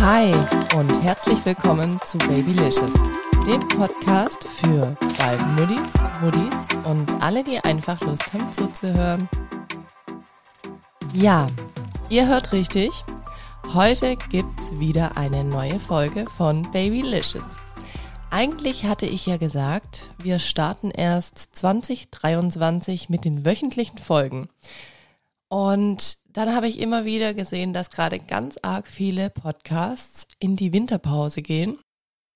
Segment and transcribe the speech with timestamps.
[0.00, 0.32] Hi
[0.78, 2.94] und herzlich willkommen zu Babylicious,
[3.46, 5.92] dem Podcast für bald Muddies,
[6.22, 9.28] Muddies und alle, die einfach Lust haben zuzuhören.
[11.12, 11.48] Ja,
[12.08, 12.90] ihr hört richtig.
[13.74, 17.58] Heute gibt's wieder eine neue Folge von Babylicious.
[18.30, 24.48] Eigentlich hatte ich ja gesagt, wir starten erst 2023 mit den wöchentlichen Folgen.
[25.48, 30.72] Und dann habe ich immer wieder gesehen, dass gerade ganz arg viele Podcasts in die
[30.72, 31.78] Winterpause gehen.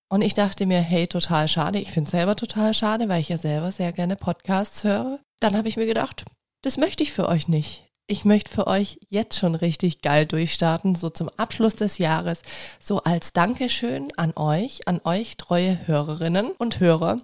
[0.08, 1.78] Und ich dachte mir, hey, total schade.
[1.78, 5.18] Ich finde es selber total schade, weil ich ja selber sehr gerne Podcasts höre.
[5.40, 6.24] Dann habe ich mir gedacht,
[6.62, 7.84] das möchte ich für euch nicht.
[8.06, 12.42] Ich möchte für euch jetzt schon richtig geil durchstarten, so zum Abschluss des Jahres,
[12.78, 17.22] so als Dankeschön an euch, an euch treue Hörerinnen und Hörer.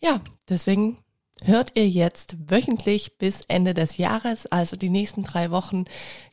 [0.00, 0.96] Ja, deswegen
[1.42, 5.84] hört ihr jetzt wöchentlich bis Ende des Jahres, also die nächsten drei Wochen,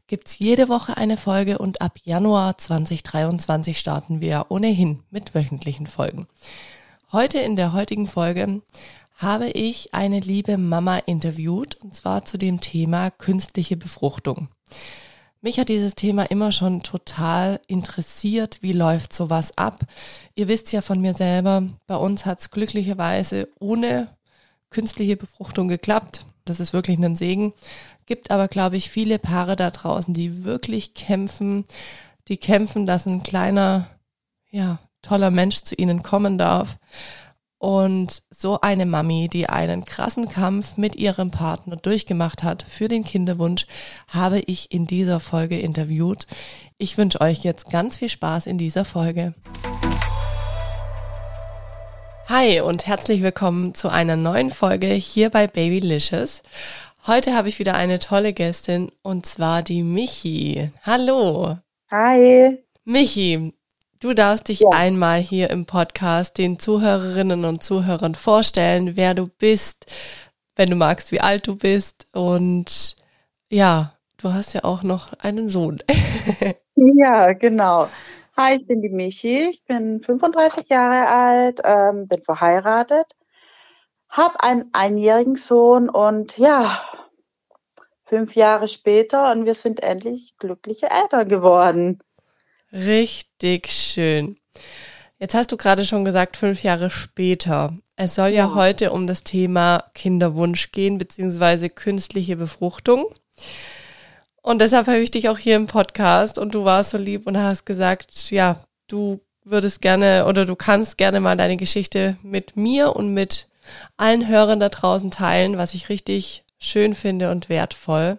[0.07, 6.27] gibt's jede Woche eine Folge und ab Januar 2023 starten wir ohnehin mit wöchentlichen Folgen.
[7.11, 8.61] Heute in der heutigen Folge
[9.15, 14.49] habe ich eine liebe Mama interviewt und zwar zu dem Thema künstliche Befruchtung.
[15.41, 18.57] Mich hat dieses Thema immer schon total interessiert.
[18.61, 19.85] Wie läuft sowas ab?
[20.35, 24.09] Ihr wisst ja von mir selber, bei uns hat's glücklicherweise ohne
[24.69, 26.25] künstliche Befruchtung geklappt.
[26.45, 27.53] Das ist wirklich ein Segen.
[28.05, 31.65] Gibt aber, glaube ich, viele Paare da draußen, die wirklich kämpfen,
[32.27, 33.87] die kämpfen, dass ein kleiner,
[34.49, 36.77] ja, toller Mensch zu ihnen kommen darf.
[37.59, 43.03] Und so eine Mami, die einen krassen Kampf mit ihrem Partner durchgemacht hat für den
[43.03, 43.67] Kinderwunsch,
[44.07, 46.25] habe ich in dieser Folge interviewt.
[46.77, 49.33] Ich wünsche euch jetzt ganz viel Spaß in dieser Folge.
[52.29, 56.43] Hi und herzlich willkommen zu einer neuen Folge hier bei Babylicious.
[57.07, 60.69] Heute habe ich wieder eine tolle Gästin und zwar die Michi.
[60.83, 61.57] Hallo.
[61.89, 62.59] Hi.
[62.85, 63.55] Michi,
[63.99, 64.69] du darfst dich ja.
[64.69, 69.87] einmal hier im Podcast den Zuhörerinnen und Zuhörern vorstellen, wer du bist,
[70.55, 72.95] wenn du magst, wie alt du bist und
[73.49, 75.79] ja, du hast ja auch noch einen Sohn.
[76.75, 77.89] ja, genau.
[78.41, 83.05] Hi, ich bin die Michi, ich bin 35 Jahre alt, ähm, bin verheiratet,
[84.07, 86.79] habe einen einjährigen Sohn und ja,
[88.05, 91.99] fünf Jahre später und wir sind endlich glückliche Eltern geworden.
[92.71, 94.37] Richtig schön.
[95.17, 97.73] Jetzt hast du gerade schon gesagt, fünf Jahre später.
[97.97, 103.13] Es soll ja, ja heute um das Thema Kinderwunsch gehen, beziehungsweise künstliche Befruchtung.
[104.49, 107.37] Und deshalb habe ich dich auch hier im Podcast und du warst so lieb und
[107.37, 108.55] hast gesagt, ja,
[108.87, 113.47] du würdest gerne oder du kannst gerne mal deine Geschichte mit mir und mit
[113.95, 118.17] allen Hörern da draußen teilen, was ich richtig schön finde und wertvoll.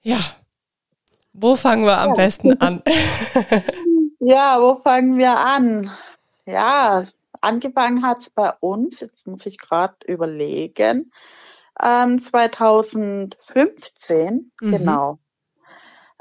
[0.00, 0.18] Ja,
[1.34, 2.14] wo fangen wir am ja.
[2.14, 2.82] besten an?
[4.20, 5.90] ja, wo fangen wir an?
[6.46, 7.04] Ja,
[7.42, 11.12] angefangen hat es bei uns, jetzt muss ich gerade überlegen,
[11.82, 14.70] ähm, 2015, mhm.
[14.70, 15.18] genau.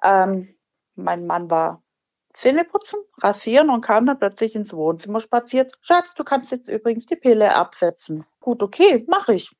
[0.04, 0.56] Ähm,
[0.96, 1.82] mein Mann war
[2.34, 5.74] Zähneputzen, rasieren und kam dann plötzlich ins Wohnzimmer spaziert.
[5.82, 8.26] Schatz, du kannst jetzt übrigens die Pille absetzen.
[8.42, 9.56] Gut, okay, mach ich.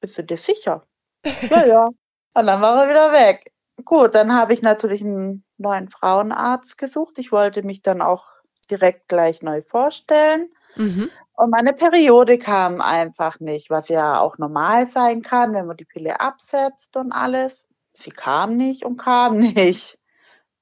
[0.00, 0.86] Bist du dir sicher?
[1.50, 1.88] ja, ja.
[2.34, 3.52] Und dann war er wieder weg.
[3.84, 7.18] Gut, dann habe ich natürlich einen neuen Frauenarzt gesucht.
[7.18, 8.28] Ich wollte mich dann auch
[8.70, 10.52] direkt gleich neu vorstellen.
[10.76, 11.10] Mhm.
[11.40, 15.86] Und meine Periode kam einfach nicht, was ja auch normal sein kann, wenn man die
[15.86, 17.64] Pille absetzt und alles.
[17.94, 19.98] Sie kam nicht und kam nicht.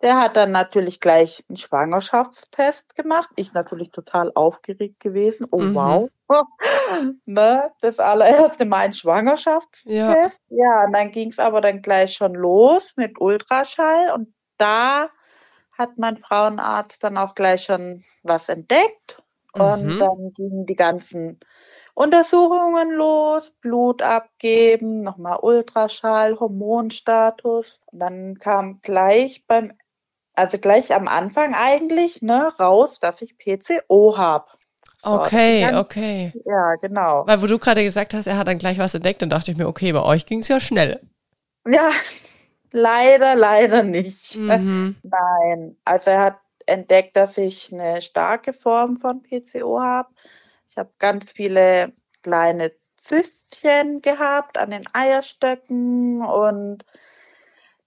[0.03, 3.29] Der hat dann natürlich gleich einen Schwangerschaftstest gemacht.
[3.35, 5.49] Ich natürlich total aufgeregt gewesen.
[5.51, 5.75] Oh mhm.
[5.75, 6.11] wow.
[7.25, 7.73] ne?
[7.81, 10.43] Das allererste Mal ein Schwangerschaftstest.
[10.49, 14.13] Ja, ja und dann ging es aber dann gleich schon los mit Ultraschall.
[14.13, 15.09] Und da
[15.77, 19.21] hat mein Frauenarzt dann auch gleich schon was entdeckt.
[19.59, 19.99] Und mhm.
[19.99, 21.39] dann gingen die ganzen
[21.95, 27.81] Untersuchungen los, Blut abgeben, nochmal Ultraschall, Hormonstatus.
[27.87, 29.73] Und dann kam gleich beim,
[30.35, 34.47] also gleich am Anfang eigentlich, ne, raus, dass ich PCO habe.
[34.99, 36.33] So, okay, ganz, okay.
[36.45, 37.25] Ja, genau.
[37.27, 39.57] Weil wo du gerade gesagt hast, er hat dann gleich was entdeckt, dann dachte ich
[39.57, 41.01] mir, okay, bei euch ging es ja schnell.
[41.67, 41.91] Ja,
[42.73, 44.37] leider, leider nicht.
[44.37, 44.97] Mhm.
[45.03, 46.39] Nein, also er hat
[46.69, 50.09] entdeckt, dass ich eine starke Form von PCO habe.
[50.69, 51.93] Ich habe ganz viele
[52.23, 56.85] kleine Zystchen gehabt an den Eierstöcken und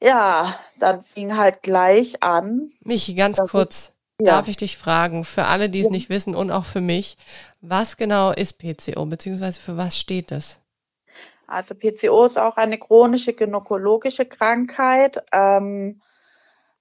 [0.02, 2.72] ja, dann fing halt gleich an.
[2.84, 4.34] Michi, ganz kurz, ich, ja.
[4.34, 5.92] darf ich dich fragen, für alle, die es ja.
[5.92, 7.18] nicht wissen und auch für mich,
[7.60, 10.60] was genau ist PCO, beziehungsweise für was steht das?
[11.46, 15.24] Also PCO ist auch eine chronische gynäkologische Krankheit.
[15.34, 16.02] Ähm,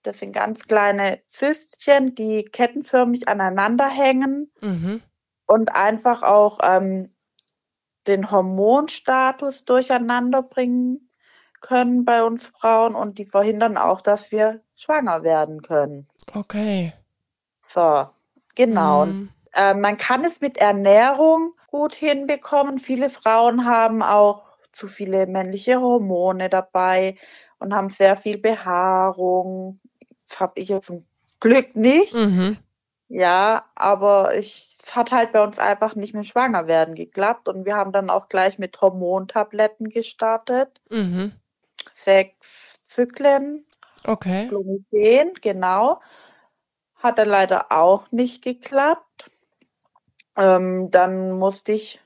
[0.03, 5.03] Das sind ganz kleine Zystchen, die kettenförmig aneinander hängen Mhm.
[5.47, 7.15] und einfach auch ähm,
[8.07, 11.11] den Hormonstatus durcheinander bringen
[11.61, 16.09] können bei uns Frauen und die verhindern auch, dass wir schwanger werden können.
[16.35, 16.95] Okay.
[17.67, 18.09] So,
[18.55, 19.07] genau.
[19.07, 19.31] Mhm.
[19.53, 22.79] Äh, man kann es mit Ernährung gut hinbekommen.
[22.79, 27.17] Viele Frauen haben auch zu viele männliche Hormone dabei
[27.59, 29.80] und haben sehr viel Behaarung.
[30.39, 31.07] Habe ich ja zum
[31.41, 32.15] Glück nicht.
[32.15, 32.59] Mhm.
[33.09, 37.75] Ja, aber ich, es hat halt bei uns einfach nicht mit Schwangerwerden geklappt und wir
[37.75, 40.81] haben dann auch gleich mit Hormontabletten gestartet.
[40.91, 41.33] Mhm.
[41.93, 43.67] Sechs Zyklen,
[44.05, 44.49] Okay.
[44.49, 46.01] Clomiphen, genau.
[46.97, 49.31] Hat dann leider auch nicht geklappt.
[50.37, 52.01] Ähm, dann musste ich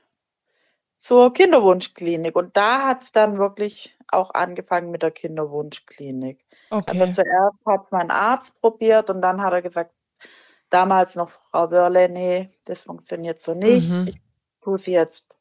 [0.97, 6.45] zur Kinderwunschklinik und da hat's dann wirklich auch angefangen mit der Kinderwunschklinik.
[6.85, 7.13] Also Okay.
[7.13, 9.93] zuerst hat mein Arzt probiert und dann hat er gesagt,
[10.69, 13.91] damals noch Frau Wörle, nee, das funktioniert so nicht.
[13.91, 14.07] Mhm.
[14.07, 14.17] Ich
[14.61, 15.35] tue sie jetzt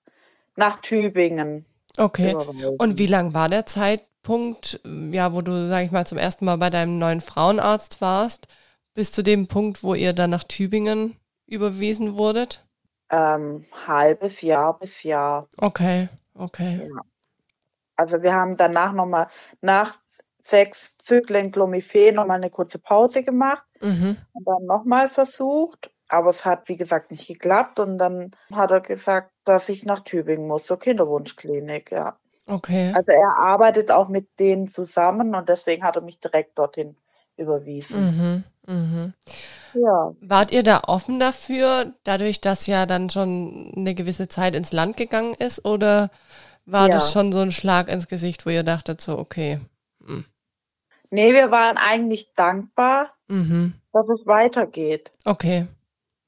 [0.56, 1.66] nach Tübingen
[1.98, 2.30] Okay.
[2.30, 2.78] überweisen.
[2.78, 4.80] Und wie lang war der Zeitpunkt,
[5.12, 8.48] ja, wo du, sag ich mal, zum ersten Mal bei deinem neuen Frauenarzt warst,
[8.94, 12.64] bis zu dem Punkt, wo ihr dann nach Tübingen überwiesen wurdet?
[13.10, 15.48] Ähm, halbes Jahr bis Jahr.
[15.62, 16.82] Okay, okay.
[16.82, 17.13] Ja.
[17.96, 19.28] Also wir haben danach nochmal,
[19.60, 19.94] nach
[20.40, 24.16] sechs Zyklen Clomiphen nochmal eine kurze Pause gemacht Mhm.
[24.32, 25.90] und dann nochmal versucht.
[26.08, 27.80] Aber es hat, wie gesagt, nicht geklappt.
[27.80, 32.16] Und dann hat er gesagt, dass ich nach Tübingen muss, zur Kinderwunschklinik, ja.
[32.46, 32.92] Okay.
[32.94, 36.96] Also er arbeitet auch mit denen zusammen und deswegen hat er mich direkt dorthin
[37.38, 38.44] überwiesen.
[38.66, 38.74] Mhm.
[38.74, 39.14] Mhm.
[39.72, 40.12] Ja.
[40.20, 44.96] Wart ihr da offen dafür, dadurch, dass ja dann schon eine gewisse Zeit ins Land
[44.98, 46.10] gegangen ist, oder
[46.66, 47.12] war das Ja.
[47.12, 49.60] schon so ein Schlag ins Gesicht, wo ihr dachtet so, okay,
[50.04, 50.24] hm,
[51.10, 55.10] Nee, wir waren eigentlich dankbar, mhm, dass es weitergeht.
[55.26, 55.66] okay,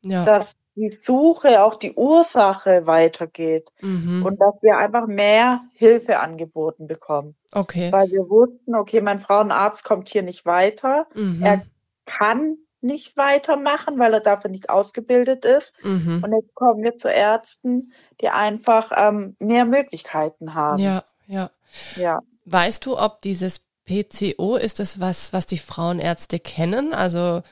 [0.02, 3.70] ja, Dass die Suche, auch die Ursache weitergeht.
[3.82, 7.36] mhm, und dass wir einfach mehr Hilfe angeboten bekommen.
[7.52, 11.06] okay, Weil wir wussten, okay, mein Frauenarzt kommt hier nicht weiter.
[11.14, 11.62] mhm, Er
[12.04, 15.72] kann nicht weitermachen, weil er dafür nicht ausgebildet ist.
[15.82, 20.82] mhm, Und jetzt kommen wir zu Ärzten, die einfach ähm, mehr Möglichkeiten haben.
[20.82, 21.50] ja, ja.
[21.96, 22.20] Ja.
[22.44, 26.94] Weißt du, ob dieses PCO ist das was, was die Frauenärzte kennen?
[26.94, 27.42] Also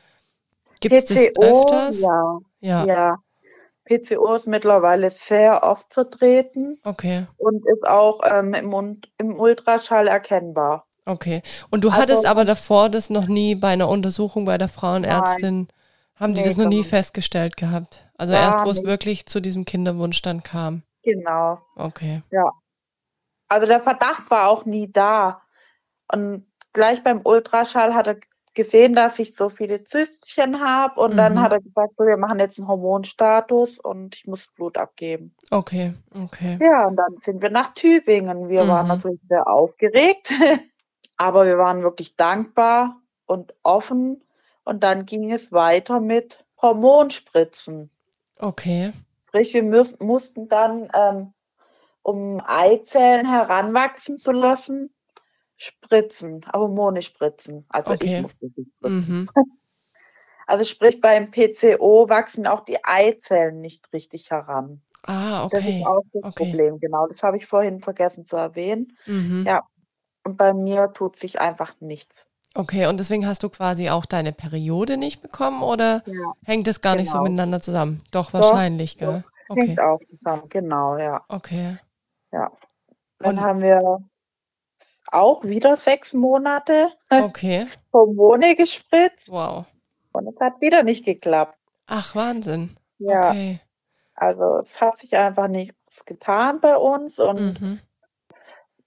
[0.80, 2.00] gibt es das öfters?
[2.00, 3.16] ja, Ja, ja.
[3.84, 10.86] PCO ist mittlerweile sehr oft vertreten okay, und ist auch ähm, im, im Ultraschall erkennbar.
[11.06, 11.42] Okay.
[11.70, 15.68] Und du Also- hattest aber davor das noch nie bei einer Untersuchung bei der Frauenärztin,
[16.16, 16.90] haben die Nee, das noch nie nicht.
[16.90, 18.06] festgestellt gehabt?
[18.16, 20.82] Also Gar erst, wo es wirklich zu diesem Kinderwunsch dann kam.
[21.02, 21.58] Genau.
[21.76, 22.22] Okay.
[22.30, 22.50] Ja.
[23.48, 25.42] Also der Verdacht war auch nie da.
[26.10, 28.16] Und gleich beim Ultraschall hat er
[28.54, 31.40] gesehen, dass ich so viele Zystchen habe und dann Mhm.
[31.40, 35.34] hat er gesagt, so, wir machen jetzt einen Hormonstatus und ich muss Blut abgeben.
[35.50, 36.58] Okay, okay.
[36.62, 38.48] Ja, und dann sind wir nach Tübingen.
[38.48, 38.88] Wir waren Mhm.
[38.92, 40.30] natürlich sehr aufgeregt,
[41.16, 44.24] aber wir waren wirklich dankbar und offen
[44.64, 47.90] und dann ging es weiter mit Hormonspritzen.
[48.40, 48.92] Okay.
[49.28, 51.32] Sprich, wir müß, mussten dann, ähm,
[52.02, 54.94] um Eizellen heranwachsen zu lassen,
[55.56, 57.66] spritzen, Hormone spritzen.
[57.68, 58.06] Also Okay.
[58.06, 59.20] ich musste sie spritzen.
[59.24, 59.30] Mhm.
[60.46, 64.82] Also sprich, beim PCO wachsen auch die Eizellen nicht richtig heran.
[65.06, 65.80] Ah, Das okay.
[65.80, 66.34] ist auch das Okay.
[66.36, 67.06] Problem, genau.
[67.08, 68.96] Das habe ich vorhin vergessen zu erwähnen.
[69.06, 69.44] Mhm.
[69.46, 69.62] Ja.
[70.24, 72.26] Und bei mir tut sich einfach nichts.
[72.54, 76.32] Okay, und deswegen hast du quasi auch deine Periode nicht bekommen oder Ja.
[76.44, 77.24] hängt das gar nicht so Genau.
[77.24, 78.02] miteinander zusammen?
[78.10, 79.06] Doch, wahrscheinlich, doch.
[79.08, 79.24] gell?
[79.48, 79.66] Okay.
[79.68, 81.24] Hängt auch zusammen, genau, ja.
[81.28, 81.76] Okay.
[82.32, 82.50] ja.
[83.18, 83.98] Dann Und- haben wir
[85.10, 87.66] auch wieder sechs Monate Okay.
[87.92, 89.30] Hormone gespritzt.
[89.30, 89.66] Wow.
[90.12, 91.58] Und es hat wieder nicht geklappt.
[91.86, 92.76] Ach, Wahnsinn.
[92.98, 93.60] Ja, Okay.
[94.14, 97.80] also es hat sich einfach nichts getan bei uns und Mhm.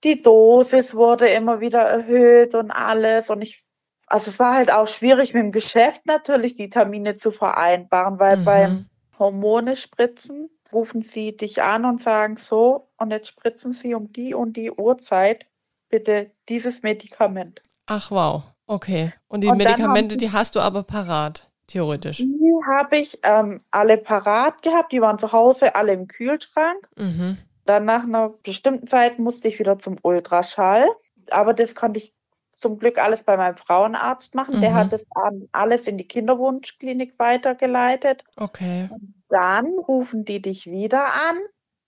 [0.04, 3.30] Die Dosis wurde immer wieder erhöht und alles.
[3.30, 3.64] Und ich,
[4.08, 8.38] also es war halt auch schwierig mit dem Geschäft natürlich, die Termine zu vereinbaren, weil
[8.38, 8.44] Mhm.
[8.46, 8.90] beim
[9.20, 14.34] Hormone spritzen rufen sie dich an und sagen so, und jetzt spritzen sie um die
[14.34, 15.46] und die Uhrzeit
[15.90, 17.62] bitte dieses Medikament.
[17.86, 18.44] Ach, wow.
[18.66, 19.14] Okay.
[19.28, 22.18] Und die Und Medikamente, die hast du aber parat, theoretisch.
[22.18, 26.90] Die habe ich ähm, alle parat gehabt, die waren zu Hause, alle im Kühlschrank.
[26.98, 27.38] Mhm.
[27.68, 30.88] Dann nach einer bestimmten Zeit musste ich wieder zum Ultraschall.
[31.30, 32.14] Aber das konnte ich
[32.54, 34.62] zum Glück alles bei meinem Frauenarzt machen.
[34.62, 34.76] Der Mhm.
[34.76, 38.24] hat das an- alles in die Kinderwunschklinik weitergeleitet.
[38.38, 38.90] Okay.
[39.30, 41.38] Dann rufen die dich wieder an,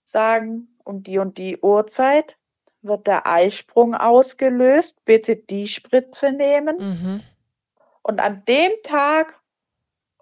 [0.04, 2.36] sagen, um die und die Uhrzeit
[2.82, 5.04] wird der Eisprung ausgelöst.
[5.04, 6.76] Bitte die Spritze nehmen.
[6.78, 7.20] Mhm.
[8.02, 9.40] Und an dem Tag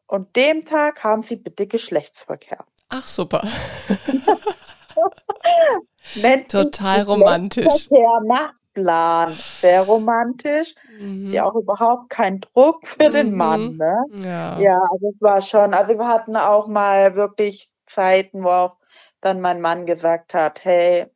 [0.06, 2.64] und dem Tag haben sie bitte Geschlechtsverkehr.
[2.88, 3.42] Ach, super.
[6.48, 7.64] Total romantisch.
[7.64, 9.32] Geschlechtsverkehr nach Plan.
[9.32, 10.74] Sehr romantisch.
[10.98, 11.24] Mhm.
[11.26, 13.36] Ist ja auch überhaupt kein Druck für den Mhm.
[13.36, 14.04] Mann, ne?
[14.24, 14.60] Ja.
[14.60, 18.76] Ja, also es war schon, also wir hatten auch mal wirklich Zeiten, wo auch
[19.20, 21.06] dann mein Mann gesagt hat, hey,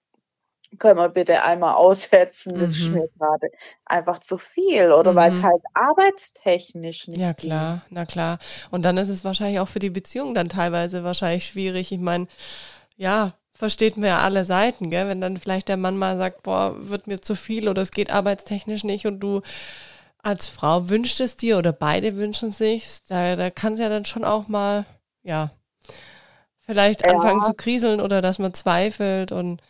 [0.79, 2.99] können wir bitte einmal aussetzen, das ist Mhm.
[2.99, 3.51] mir gerade
[3.85, 5.43] einfach zu viel oder weil es Mhm.
[5.43, 8.39] halt arbeitstechnisch nicht Ja, klar, na klar.
[8.71, 11.93] Und dann ist es wahrscheinlich auch für die Beziehung dann teilweise wahrscheinlich schwierig.
[11.93, 12.27] Ich meine,
[12.97, 15.07] ja, versteht man ja alle Seiten, gell?
[15.07, 18.11] Wenn dann vielleicht der Mann mal sagt, boah, wird mir zu viel oder es geht
[18.11, 19.41] arbeitstechnisch nicht und du
[20.23, 24.05] als Frau wünscht es dir oder beide wünschen sich's, da, da kann es ja dann
[24.05, 24.85] schon auch mal,
[25.23, 25.53] ja,
[26.67, 27.11] vielleicht Ja.
[27.15, 29.61] anfangen zu kriseln oder dass man zweifelt und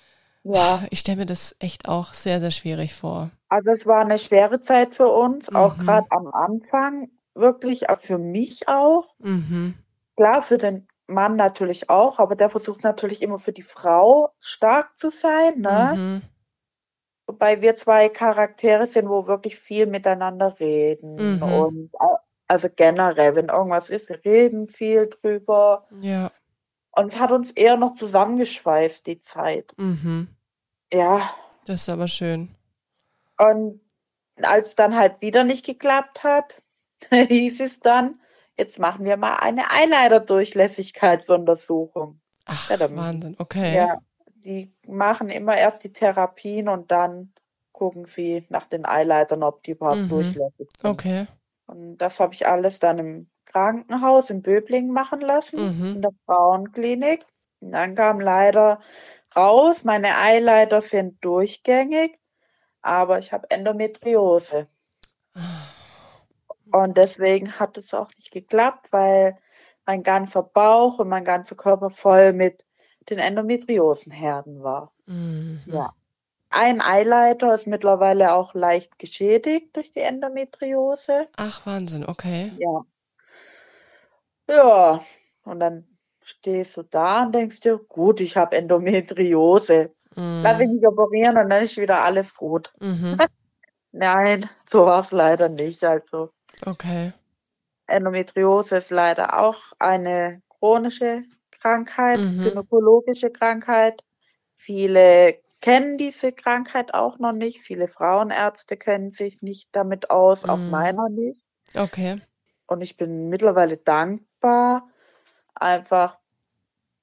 [0.44, 3.30] Ja, ich stelle mir das echt auch sehr, sehr schwierig vor.
[3.48, 5.78] also es war eine schwere Zeit für uns, auch Mhm.
[5.78, 9.14] gerade am Anfang, wirklich, auch für mich auch.
[9.18, 9.74] Mhm.
[10.16, 14.96] Klar, für den Mann natürlich auch, aber der versucht natürlich immer für die Frau stark
[14.98, 15.94] zu sein, ne?
[15.96, 16.22] Mhm.
[17.26, 21.36] Wobei wir zwei Charaktere sind, wo wirklich viel miteinander reden.
[21.36, 21.42] Mhm.
[21.42, 25.86] Und au- also generell, wenn irgendwas ist, wir reden viel drüber.
[26.00, 26.30] Ja.
[26.90, 29.72] Und es hat uns eher noch zusammengeschweißt, die Zeit.
[29.78, 30.28] Mhm.
[30.92, 31.20] Ja.
[31.64, 32.54] Das ist aber schön.
[33.38, 33.80] Und
[34.42, 36.60] als dann halt wieder nicht geklappt hat,
[37.10, 38.20] hieß es dann,
[38.56, 42.20] jetzt machen wir mal eine Eileiterdurchlässigkeitsuntersuchung.
[42.46, 43.76] Ach, Ja, dann- Wahnsinn, okay.
[43.76, 43.98] Ja,
[44.34, 47.32] die machen immer erst die Therapien und dann
[47.72, 50.08] gucken sie nach den Eileitern, ob die überhaupt Mhm.
[50.08, 50.84] durchlässig sind.
[50.84, 51.26] Okay.
[51.66, 55.94] Und das habe ich alles dann im Krankenhaus in Böblingen machen lassen, Mhm.
[55.96, 57.24] in der Frauenklinik.
[57.60, 58.80] Und dann kam leider
[59.36, 62.18] raus, meine Eileiter sind durchgängig,
[62.82, 64.68] aber ich habe Endometriose.
[66.72, 69.36] Und deswegen hat es auch nicht geklappt, weil
[69.86, 72.64] mein ganzer Bauch und mein ganzer Körper voll mit
[73.10, 74.92] den Endometriosenherden war.
[75.06, 75.60] Mhm.
[75.66, 75.92] Ja.
[76.50, 81.28] Ein Eileiter ist mittlerweile auch leicht geschädigt durch die Endometriose.
[81.36, 82.52] Ach, Wahnsinn, okay.
[82.58, 82.84] Ja.
[84.48, 85.00] Ja,
[85.44, 85.86] und dann
[86.22, 89.94] stehst du da und denkst dir, gut, ich habe Endometriose.
[90.42, 90.74] Lass ich Mhm.
[90.76, 92.72] mich operieren und dann ist wieder alles gut.
[92.80, 93.18] Mhm.
[93.92, 95.84] Nein, so war es leider nicht.
[95.84, 96.32] Also
[96.66, 97.12] Okay.
[97.88, 102.42] Endometriose ist leider auch eine chronische Krankheit, Mhm.
[102.42, 104.02] gynäkologische Krankheit.
[104.56, 107.60] Viele kennen diese Krankheit auch noch nicht.
[107.60, 110.68] Viele Frauenärzte kennen sich nicht damit aus, auch Mhm.
[110.68, 111.40] meiner nicht.
[111.76, 112.22] Okay.
[112.66, 114.88] Und ich bin mittlerweile dankbar,
[115.54, 116.18] einfach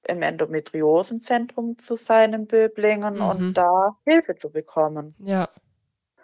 [0.08, 3.22] im Endometriosenzentrum zu sein in Böblingen Mhm.
[3.22, 5.16] und da Hilfe zu bekommen.
[5.20, 5.48] Ja.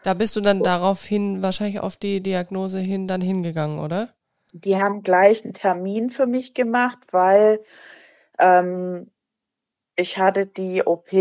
[0.05, 4.09] Da bist du dann daraufhin wahrscheinlich auf die Diagnose hin dann hingegangen, oder?
[4.53, 7.63] Die haben gleich einen Termin für mich gemacht, weil
[8.37, 9.09] ähm,
[9.95, 11.11] ich hatte die OP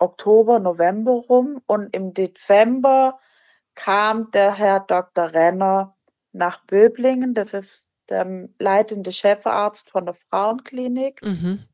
[0.00, 3.20] Oktober, November rum und im Dezember
[3.76, 5.32] kam der Herr Dr.
[5.32, 5.96] Renner
[6.32, 7.34] nach Böblingen.
[7.34, 11.22] Das ist der leitende Chefarzt von der Frauenklinik.
[11.22, 11.68] Mhm.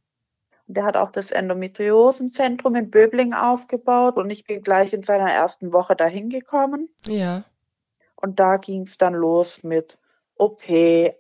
[0.71, 5.73] Der hat auch das Endometriosenzentrum in Böblingen aufgebaut und ich bin gleich in seiner ersten
[5.73, 6.91] Woche dahin gekommen.
[7.07, 7.45] Ja.
[8.17, 9.97] Und da ging es dann los mit
[10.37, 10.63] OP,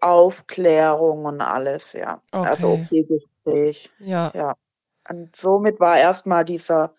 [0.00, 2.20] Aufklärung und alles, ja.
[2.30, 3.06] Also Okay.
[3.08, 4.30] OP-Gespräch, Ja.
[4.34, 4.54] ja.
[5.08, 6.94] Und somit war erstmal dieser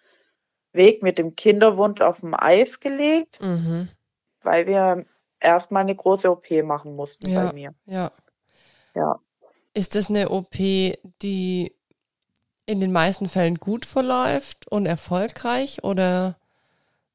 [0.74, 3.89] Weg mit dem Kinderwunsch auf dem Eis gelegt, Mhm.
[4.41, 5.06] weil wir
[5.39, 7.46] erstmal eine große OP machen mussten Ja.
[7.46, 7.75] bei mir.
[7.86, 8.12] Ja.
[8.96, 9.20] Ja.
[9.75, 11.75] Ist das eine OP, die
[12.70, 16.38] in den meisten Fällen gut verläuft und erfolgreich oder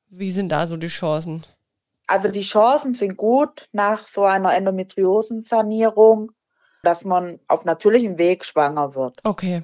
[0.08, 1.44] wie sind da so die Chancen?
[2.08, 6.32] Also die Chancen sind gut nach so einer Endometriosensanierung,
[6.82, 9.20] dass man auf natürlichem Weg schwanger wird.
[9.22, 9.62] Okay.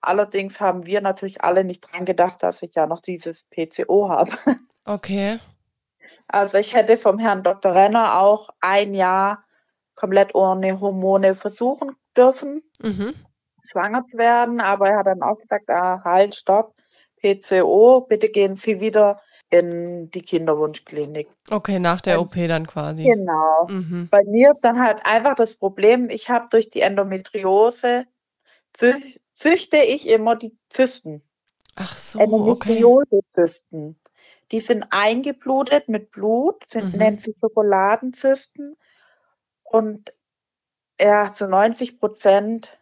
[0.00, 4.32] Allerdings haben wir natürlich alle nicht dran gedacht, dass ich ja noch dieses PCO habe.
[4.84, 5.38] Okay.
[6.28, 7.74] Also ich hätte vom Herrn Dr.
[7.74, 9.44] Renner auch ein Jahr
[9.94, 13.14] komplett ohne Hormone versuchen dürfen, Mhm.
[13.70, 16.74] Schwanger zu werden, aber er hat dann auch gesagt, ah, halt, stopp,
[17.20, 19.20] PCO, bitte gehen Sie wieder
[19.50, 21.28] in die Kinderwunschklinik.
[21.50, 23.04] Okay, nach der Ähm, OP dann quasi.
[23.04, 23.66] Genau.
[23.68, 24.08] Mhm.
[24.10, 28.04] Bei mir ist dann halt einfach das Problem, ich habe durch die Endometriose
[28.76, 31.22] zü- züchte ich immer die Zysten.
[31.76, 32.24] Ach so, okay.
[32.74, 33.98] Endometriose-Zysten.
[34.52, 36.98] Die sind eingeblutet mit Blut, sind, Mhm.
[36.98, 38.76] nennt sich Schokoladenzysten.
[39.62, 40.12] Und
[41.00, 42.77] ja, zu 90 Prozent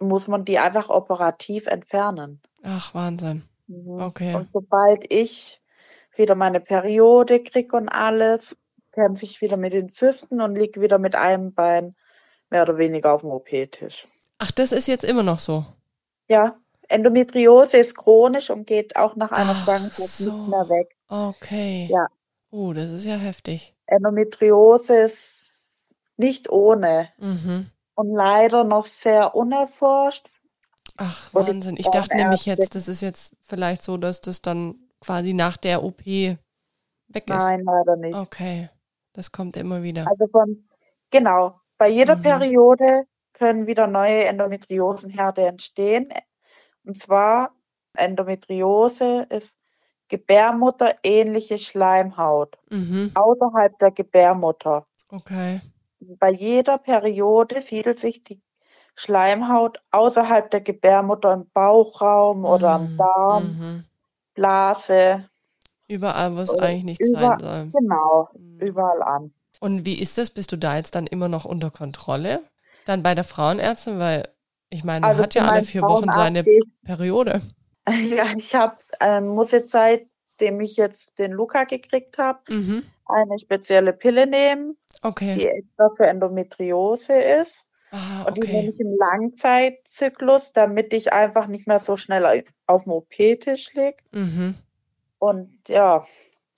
[0.00, 2.40] muss man die einfach operativ entfernen.
[2.62, 3.44] Ach, Wahnsinn.
[3.66, 4.00] Mhm.
[4.00, 4.34] Okay.
[4.34, 5.60] Und sobald ich
[6.16, 8.56] wieder meine Periode krieg und alles,
[8.92, 11.94] kämpfe ich wieder mit den Zysten und liege wieder mit einem Bein
[12.50, 14.08] mehr oder weniger auf dem OP-Tisch.
[14.38, 15.64] Ach, das ist jetzt immer noch so.
[16.28, 16.56] Ja,
[16.88, 20.32] Endometriose ist chronisch und geht auch nach einer Ach Schwangerschaft so.
[20.32, 20.96] nicht mehr weg.
[21.08, 21.88] Okay.
[21.90, 22.06] Ja.
[22.50, 23.76] Oh, das ist ja heftig.
[23.86, 25.70] Endometriose ist
[26.16, 27.70] nicht ohne Mhm.
[27.94, 30.28] Und leider noch sehr unerforscht.
[30.96, 31.76] Ach, Wahnsinn.
[31.78, 35.82] Ich dachte nämlich jetzt, das ist jetzt vielleicht so, dass das dann quasi nach der
[35.82, 36.38] OP weg
[37.26, 37.28] ist.
[37.28, 38.14] Nein, leider nicht.
[38.14, 38.68] Okay.
[39.12, 40.06] Das kommt immer wieder.
[40.06, 40.68] Also von,
[41.10, 42.22] genau, bei jeder Mhm.
[42.22, 46.12] Periode können wieder neue Endometriosenherde entstehen.
[46.84, 47.54] Und zwar
[47.96, 49.56] Endometriose ist
[50.08, 53.12] gebärmutterähnliche Schleimhaut Mhm.
[53.14, 54.86] außerhalb der Gebärmutter.
[55.12, 55.60] Okay.
[56.00, 58.40] Bei jeder Periode siedelt sich die
[58.94, 62.96] Schleimhaut außerhalb der Gebärmutter im Bauchraum oder am Mhm.
[62.96, 63.84] Darm, Mhm.
[64.34, 65.28] Blase,
[65.88, 67.70] Überall, wo es eigentlich nicht über- sein soll.
[67.80, 68.58] genau, Mhm.
[68.60, 69.34] überall an.
[69.60, 70.30] Und wie ist das?
[70.30, 72.40] Bist du da jetzt dann immer noch unter Kontrolle?
[72.86, 74.28] Dann bei der Frauenärztin, weil
[74.70, 76.44] ich meine, man Also hat ja alle vier Wochen seine
[76.84, 77.40] Periode.
[77.88, 82.84] Ja, ich habe, ähm, muss jetzt seitdem ich jetzt den Luca gekriegt habe, Mhm.
[83.06, 85.46] eine spezielle Pille nehmen, die Okay.
[85.48, 87.66] extra für Endometriose ist.
[87.92, 88.70] Ah, Und die nehme okay.
[88.70, 93.96] ich im Langzeitzyklus, damit ich einfach nicht mehr so schnell auf dem OP-Tisch liege.
[94.12, 94.54] Mhm.
[95.18, 96.06] Und ja,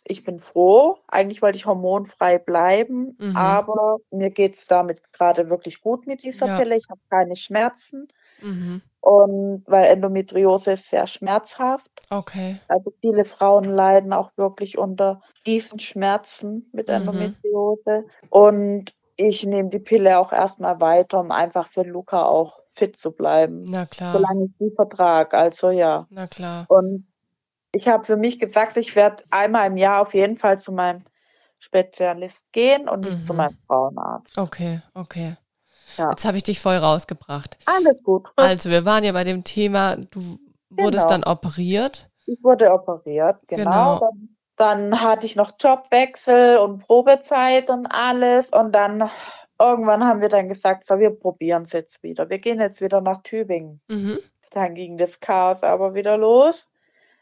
[0.05, 0.99] ich bin froh.
[1.09, 3.37] Eigentlich wollte ich hormonfrei bleiben, Mhm.
[3.37, 6.59] aber mir geht's damit gerade wirklich gut mit dieser Ja.
[6.59, 6.77] Pille.
[6.77, 8.09] Ich habe keine Schmerzen.
[8.43, 8.83] Mhm.
[9.03, 11.91] Und weil Endometriose ist sehr schmerzhaft.
[12.09, 12.61] Okay.
[12.69, 16.95] Also viele Frauen leiden auch wirklich unter diesen Schmerzen mit Mhm.
[16.95, 18.05] Endometriose.
[18.31, 23.11] Und ich nehme die Pille auch erstmal weiter, um einfach für Luca auch fit zu
[23.13, 24.15] bleiben, Na klar.
[24.15, 25.37] solange ich sie vertrage.
[25.37, 26.07] Also ja.
[26.11, 26.67] Na klar.
[26.69, 27.07] Und
[27.73, 31.05] ich habe für mich gesagt, ich werde einmal im Jahr auf jeden Fall zu meinem
[31.59, 33.39] Spezialist gehen und nicht zu Mhm.
[33.39, 34.39] meinem Frauenarzt.
[34.39, 35.37] Okay, okay.
[35.97, 36.11] Ja.
[36.11, 37.59] Jetzt habe ich dich voll rausgebracht.
[37.67, 38.29] Alles gut.
[38.37, 40.39] Also, wir waren ja bei dem Thema, du
[40.71, 41.21] wurdest Genau.
[41.21, 42.09] dann operiert.
[42.27, 43.99] Ich wurde operiert, genau.
[43.99, 43.99] Genau.
[44.01, 44.37] Dann,
[44.91, 48.51] dann hatte ich noch Jobwechsel und Probezeit und alles.
[48.51, 49.11] Und dann
[49.59, 52.29] irgendwann haben wir dann gesagt, so, wir probieren es jetzt wieder.
[52.31, 53.81] Wir gehen jetzt wieder nach Tübingen.
[53.89, 54.19] Mhm.
[54.51, 56.69] Dann ging das Chaos aber wieder los,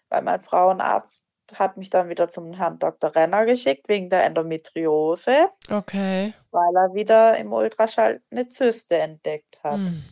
[0.09, 1.27] weil mein Frauenarzt
[1.59, 3.15] hat mich dann wieder zum Herrn Dr.
[3.15, 6.35] Renner geschickt wegen der Endometriose, Okay.
[6.51, 9.79] weil er wieder im Ultraschall eine Zyste entdeckt hat.
[9.79, 10.05] Mhm.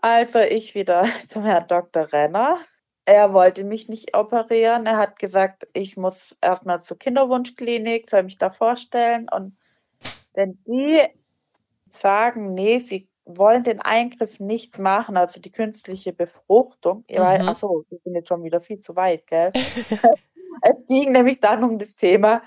[0.00, 2.12] Also ich wieder zum Herrn Dr.
[2.12, 2.58] Renner.
[3.04, 4.86] Er wollte mich nicht operieren.
[4.86, 9.28] Er hat gesagt, ich muss erstmal zur Kinderwunschklinik, soll mich da vorstellen.
[9.30, 9.56] Und
[10.34, 11.00] wenn die
[11.88, 17.16] sagen, nee, sie wollen den Eingriff nicht machen, also die künstliche Befruchtung, mhm.
[17.18, 19.52] weil, ach so, wir sind jetzt schon wieder viel zu weit, gell?
[20.62, 22.42] es ging nämlich dann um das Thema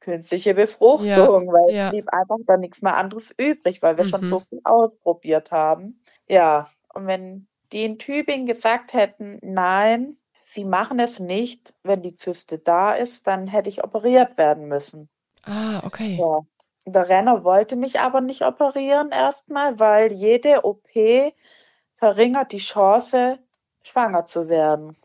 [0.00, 1.84] künstliche Befruchtung, Ja, weil ja.
[1.84, 4.26] es blieb einfach dann nichts mehr anderes übrig, weil wir schon Mhm.
[4.26, 6.02] so viel ausprobiert haben.
[6.28, 12.14] Ja, und wenn die in Tübingen gesagt hätten, nein, sie machen es nicht, wenn die
[12.14, 15.08] Zyste da ist, dann hätte ich operiert werden müssen.
[15.44, 16.20] Ah, okay.
[16.20, 16.40] Ja.
[16.86, 21.34] Der Renner wollte mich aber nicht operieren erstmal, weil jede OP
[21.94, 23.38] verringert die Chance,
[23.82, 24.96] schwanger zu werden,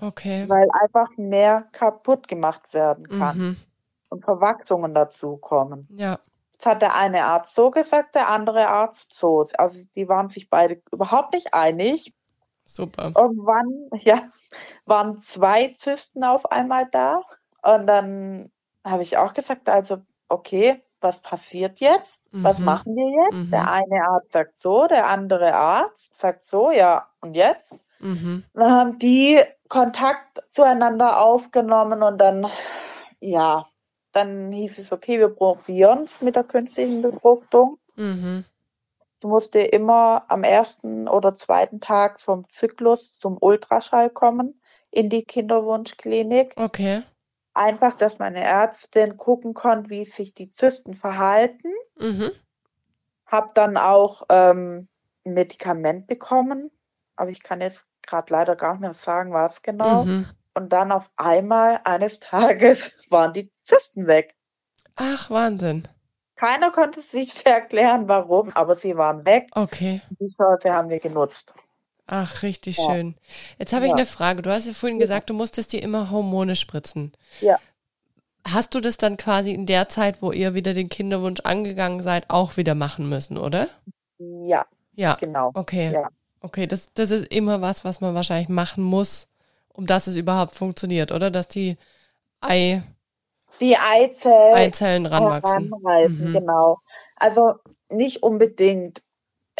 [0.00, 0.44] Okay.
[0.48, 3.56] weil einfach mehr kaputt gemacht werden kann Mhm.
[4.08, 5.86] und Verwachsungen dazukommen.
[5.90, 6.18] Ja.
[6.52, 9.46] Jetzt hat der eine Arzt so gesagt, der andere Arzt so.
[9.58, 12.12] Also die waren sich beide überhaupt nicht einig.
[12.64, 13.12] Super.
[13.16, 14.20] Irgendwann, ja,
[14.86, 17.20] waren zwei Zysten auf einmal da.
[17.62, 18.50] Und dann
[18.84, 22.22] habe ich auch gesagt, also, okay, was passiert jetzt?
[22.30, 22.64] Was Mhm.
[22.64, 23.34] machen wir jetzt?
[23.34, 23.50] Mhm.
[23.50, 27.76] Der eine Arzt sagt so, der andere Arzt sagt so, ja, und jetzt?
[28.02, 28.44] Mhm.
[28.52, 32.46] Dann haben die Kontakt zueinander aufgenommen und dann,
[33.20, 33.64] ja,
[34.12, 37.78] dann hieß es, okay, wir probieren es mit der künstlichen Befruchtung.
[37.96, 38.44] Mhm.
[39.18, 44.60] Ich musste immer am ersten oder zweiten Tag vom Zyklus zum Ultraschall kommen
[44.90, 46.54] in die Kinderwunschklinik.
[46.56, 47.02] Okay.
[47.54, 51.72] Einfach, dass meine Ärztin gucken konnte, wie sich die Zysten verhalten.
[51.98, 52.32] Mhm.
[53.26, 54.88] Hab dann auch ähm,
[55.24, 56.70] ein Medikament bekommen,
[57.14, 60.04] aber ich kann jetzt gerade leider gar nicht mehr sagen, was genau.
[60.04, 60.26] Mhm.
[60.54, 64.34] Und dann auf einmal eines Tages waren die Zysten weg.
[64.96, 65.88] Ach, Wahnsinn.
[66.36, 69.48] Keiner konnte sich erklären, warum, aber sie waren weg.
[69.52, 70.02] Okay.
[70.20, 71.52] Die Chance haben wir genutzt.
[72.06, 72.84] Ach, richtig Ja.
[72.84, 73.14] schön.
[73.58, 73.96] Jetzt habe ich Ja.
[73.96, 74.42] eine Frage.
[74.42, 75.06] Du hast ja vorhin Ja.
[75.06, 77.12] gesagt, du musstest dir immer Hormone spritzen.
[77.40, 77.58] Ja.
[78.46, 82.28] Hast du das dann quasi in der Zeit, wo ihr wieder den Kinderwunsch angegangen seid,
[82.28, 83.68] auch wieder machen müssen, oder?
[84.18, 85.14] Ja, Ja.
[85.14, 85.52] genau.
[85.54, 85.92] Okay.
[85.92, 86.08] Ja.
[86.42, 89.28] Okay, das, das ist immer was, was man wahrscheinlich machen muss,
[89.72, 91.30] um dass es überhaupt funktioniert, oder?
[91.30, 91.76] Dass die
[93.60, 95.70] die Eizellen, Eizellen ranwachsen.
[95.70, 96.32] Mhm.
[96.32, 96.80] genau.
[97.16, 97.54] Also
[97.90, 99.02] nicht unbedingt.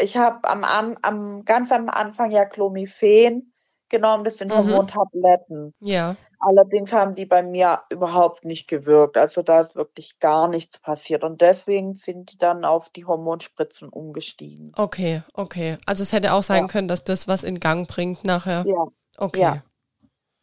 [0.00, 3.52] Ich habe am, am, am ganz am Anfang ja Clomiphen
[3.88, 4.56] genommen, das sind Mhm.
[4.56, 5.74] Hormontabletten.
[5.80, 9.16] Ja, Allerdings haben die bei mir überhaupt nicht gewirkt.
[9.16, 11.22] Also da ist wirklich gar nichts passiert.
[11.22, 14.72] Und deswegen sind die dann auf die Hormonspritzen umgestiegen.
[14.76, 15.78] okay, okay.
[15.86, 16.68] Also es hätte auch sein Ja.
[16.68, 18.64] können, dass das was in Gang bringt nachher.
[18.66, 18.84] Ja,
[19.18, 19.40] Okay.
[19.40, 19.62] ja.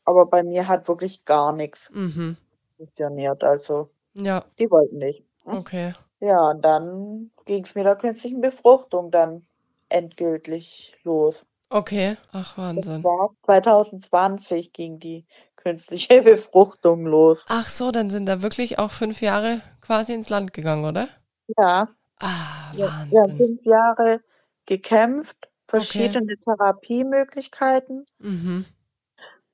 [0.05, 2.37] aber bei mir hat wirklich gar nichts Mhm.
[2.77, 3.43] funktioniert.
[3.43, 5.23] Also Ja, die wollten nicht.
[5.45, 5.93] okay.
[6.21, 9.45] Ja, und dann ging es mit der künstlichen Befruchtung dann
[9.89, 11.45] endgültig los.
[11.71, 12.17] Okay.
[12.31, 13.03] Ach, Wahnsinn.
[13.03, 15.25] war 2020 ging die
[15.59, 17.45] künstliche Befruchtung los.
[17.47, 21.09] Ach so, dann sind da wirklich auch fünf Jahre quasi ins Land gegangen, oder?
[21.57, 21.87] Ja,
[22.21, 23.37] Ah, wir, wir haben Wahnsinn.
[23.37, 24.21] fünf Jahre
[24.65, 28.65] gekämpft, verschiedene Therapiemöglichkeiten, Mhm.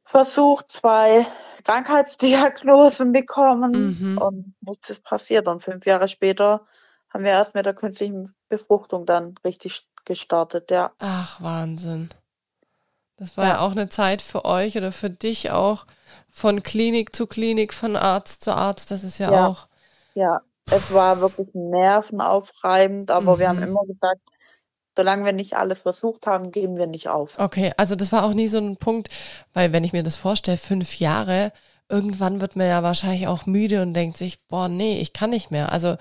[0.03, 1.25] versucht, zwei
[1.63, 4.17] Krankheitsdiagnosen bekommen Mhm.
[4.17, 5.47] und nichts ist passiert.
[5.47, 6.65] Und fünf Jahre später
[7.09, 10.91] haben wir erst mit der künstlichen Befruchtung dann richtig gestartet, ja.
[10.99, 12.09] Ach, Wahnsinn.
[13.17, 13.49] Das war Ja.
[13.51, 15.85] ja auch eine Zeit für euch oder für dich auch
[16.29, 18.91] von Klinik zu Klinik, von Arzt zu Arzt.
[18.91, 19.47] Das ist ja, Ja.
[19.47, 19.67] auch.
[20.15, 23.63] Ja, es war wirklich nervenaufreibend, aber wir haben Mhm.
[23.63, 24.21] immer gesagt,
[24.97, 27.37] solange wir nicht alles versucht haben, geben wir nicht auf.
[27.39, 29.09] Okay, also das war auch nie so ein Punkt,
[29.53, 31.51] weil wenn ich mir das vorstelle, fünf Jahre,
[31.89, 35.51] irgendwann wird man ja wahrscheinlich auch müde und denkt sich, boah, nee, ich kann nicht
[35.51, 35.71] mehr.
[35.71, 35.97] Also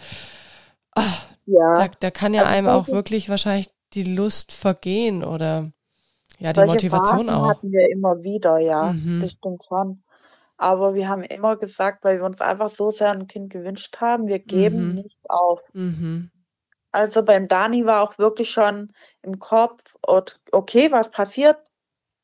[1.73, 5.73] da, Ja, da kann ja Also einem auch wirklich wahrscheinlich die Lust vergehen oder
[6.41, 7.49] ja, die solche Motivation Phasen auch.
[7.51, 9.21] hatten wir immer wieder, ja, Mhm.
[9.21, 10.03] das stimmt schon.
[10.57, 14.29] Aber wir haben immer gesagt, weil wir uns einfach so sehr ein Kind gewünscht haben,
[14.29, 14.95] wir geben Mhm.
[14.95, 15.63] nicht auf.
[15.75, 16.31] Mhm.
[16.93, 18.93] Also beim Dani war auch wirklich schon
[19.23, 19.97] im Kopf,
[20.53, 21.59] okay, was passiert?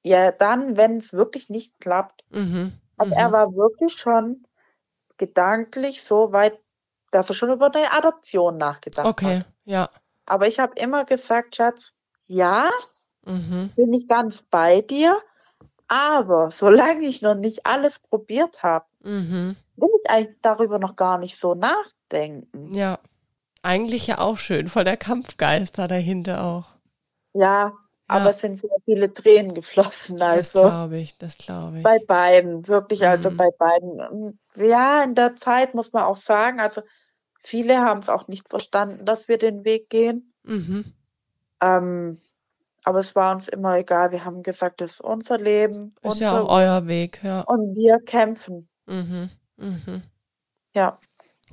[0.04, 2.24] Ja, dann, wenn es wirklich nicht klappt.
[2.30, 2.72] Mhm.
[2.96, 3.32] Also er Mhm.
[3.32, 4.46] war wirklich schon
[5.18, 6.58] gedanklich so weit,
[7.10, 9.46] dass er schon über eine Adoption nachgedacht Okay, hat.
[9.64, 9.90] ja.
[10.26, 11.94] Aber ich habe immer gesagt, Schatz,
[12.26, 12.70] ja,
[13.30, 13.70] Mhm.
[13.76, 15.16] bin ich ganz bei dir,
[15.88, 19.56] aber solange ich noch nicht alles probiert habe, Mhm.
[19.76, 22.72] will ich eigentlich darüber noch gar nicht so nachdenken.
[22.74, 22.98] Ja.
[23.62, 26.64] Eigentlich ja auch schön, voll der Kampfgeist da dahinter auch.
[27.34, 27.72] Ja,
[28.06, 28.30] aber Ja.
[28.30, 31.82] es sind sehr viele Tränen geflossen, Das also glaube ich, das glaube ich.
[31.82, 33.36] bei beiden, wirklich, also Mhm.
[33.36, 34.38] bei beiden.
[34.56, 36.82] Ja, in der Zeit muss man auch sagen, also
[37.38, 40.32] viele haben es auch nicht verstanden, dass wir den Weg gehen.
[40.42, 40.84] Mhm.
[41.60, 42.18] Ähm,
[42.84, 44.12] aber es war uns immer egal.
[44.12, 47.42] Wir haben gesagt, das ist unser Leben, Ist ja auch unser, euer Weg, ja.
[47.42, 48.68] und wir kämpfen.
[48.86, 49.30] Mhm.
[49.56, 50.02] Mhm.
[50.74, 50.98] Ja.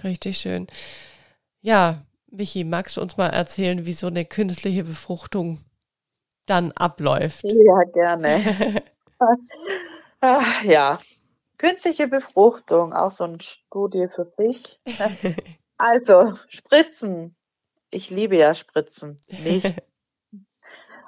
[0.04, 0.68] Richtig schön.
[1.62, 5.60] Ja, Michi, magst du uns mal erzählen, wie so eine künstliche Befruchtung
[6.46, 7.44] dann abläuft?
[7.44, 8.84] Ja, gerne.
[10.20, 11.00] Ach, ja.
[11.58, 14.80] Künstliche Befruchtung, auch so eine Studie für sich.
[15.80, 17.36] Also, Spritzen.
[17.92, 19.22] Ich liebe ja Spritzen.
[19.44, 19.76] Nicht.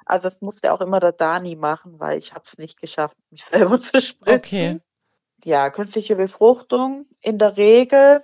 [0.09, 3.45] Also, das musste auch immer der Dani machen, weil ich habe es nicht geschafft, mich
[3.45, 4.35] selber zu spritzen.
[4.37, 4.79] Okay.
[5.43, 7.05] Ja, künstliche Befruchtung.
[7.21, 8.23] In der Regel,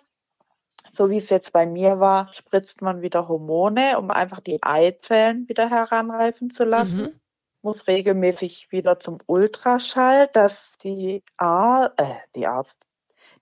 [0.92, 5.48] so wie es jetzt bei mir war, spritzt man wieder Hormone, um einfach die Eizellen
[5.48, 7.20] wieder heranreifen zu lassen Mhm.
[7.62, 12.86] muss regelmäßig wieder zum Ultraschall, dass die, Ar äh, die Arzt,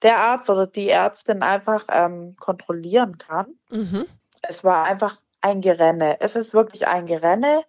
[0.01, 3.58] der Arzt oder die Ärztin einfach ähm, kontrollieren kann.
[3.69, 4.06] Mhm.
[4.41, 6.21] Es war einfach ein Gerenne.
[6.21, 7.63] Es ist wirklich ein Gerenne,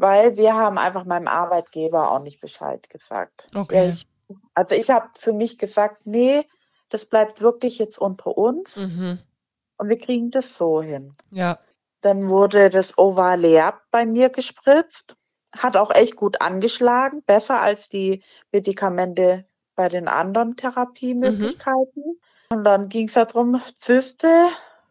[0.00, 3.46] weil wir haben einfach meinem Arbeitgeber auch nicht Bescheid gesagt.
[3.54, 3.90] Ja, Okay.
[3.90, 4.06] ich,
[4.54, 6.44] also ich habe für mich gesagt, nee,
[6.88, 9.18] das bleibt wirklich jetzt unter uns Mhm.
[9.78, 11.16] und wir kriegen das so hin.
[11.30, 11.58] Ja.
[12.00, 15.16] Dann wurde das Ovaleab bei mir gespritzt.
[15.56, 22.20] Hat auch echt gut angeschlagen, besser als die Medikamente bei den anderen Therapiemöglichkeiten.
[22.52, 24.28] Und dann ging es darum, Zyste,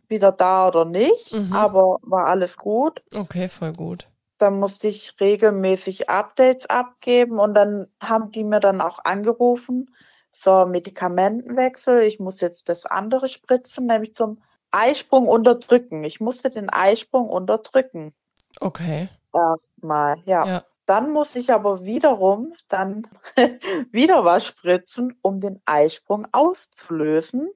[0.08, 1.54] wieder da oder nicht, Mhm.
[1.54, 3.02] aber war alles gut.
[3.14, 4.08] Okay, voll gut.
[4.40, 9.94] Dann musste ich regelmäßig Updates abgeben und dann haben die mir dann auch angerufen,
[10.32, 16.04] so Medikamentenwechsel, ich muss jetzt das andere spritzen, nämlich zum Eisprung unterdrücken.
[16.04, 18.14] Ich musste den Eisprung unterdrücken.
[18.60, 19.10] Okay.
[19.34, 20.46] Erstmal, ja.
[20.46, 20.66] Ja.
[20.86, 23.08] Dann muss ich aber wiederum dann
[23.92, 27.52] wieder was spritzen, um den Eisprung auszulösen.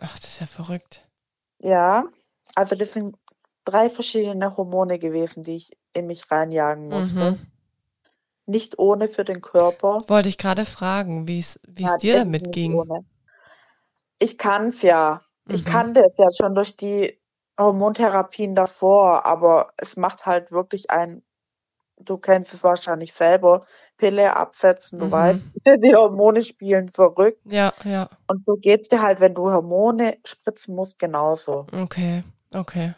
[0.00, 1.08] Ach, das ist ja verrückt.
[1.58, 2.04] Ja,
[2.54, 3.16] also das sind
[3.64, 7.32] drei verschiedene Hormone gewesen, die ich in mich reinjagen musste.
[7.32, 7.38] Mhm.
[8.46, 9.98] Nicht ohne für den Körper.
[10.08, 12.74] Wollte ich gerade fragen, wie es es Ja, dir damit ging.
[12.74, 13.04] ohne.
[14.18, 15.22] Ich kann's ja.
[15.48, 15.66] Ich Mhm.
[15.66, 17.18] kannte es ja schon durch die
[17.58, 21.22] Hormontherapien davor, aber es macht halt wirklich einen
[22.02, 23.64] du kennst es wahrscheinlich selber,
[23.98, 25.10] Pille absetzen, du Mhm.
[25.12, 25.48] weißt,
[25.84, 27.42] die Hormone spielen verrückt.
[27.44, 28.08] Ja, ja.
[28.28, 31.66] Und so geht's dir halt, wenn du Hormone spritzen musst, genauso.
[31.72, 32.22] Okay,
[32.54, 32.94] okay.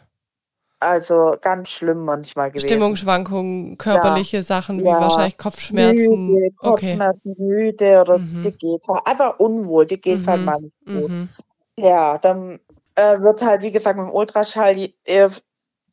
[0.83, 2.67] Also ganz schlimm manchmal gewesen.
[2.67, 4.99] Stimmungsschwankungen, körperliche Sachen wie Ja.
[4.99, 6.27] wahrscheinlich Kopfschmerzen.
[6.27, 6.71] Müde, Okay.
[6.71, 8.41] Kopfschmerzen, müde oder Mhm.
[8.43, 10.45] dir geht's halt einfach unwohl, dir geht's halt Mhm.
[10.45, 11.11] mal nicht gut.
[11.11, 11.29] Mhm.
[11.77, 12.59] Ja, dann
[12.95, 15.29] äh, wird halt, wie gesagt, mit dem Ultraschall äh,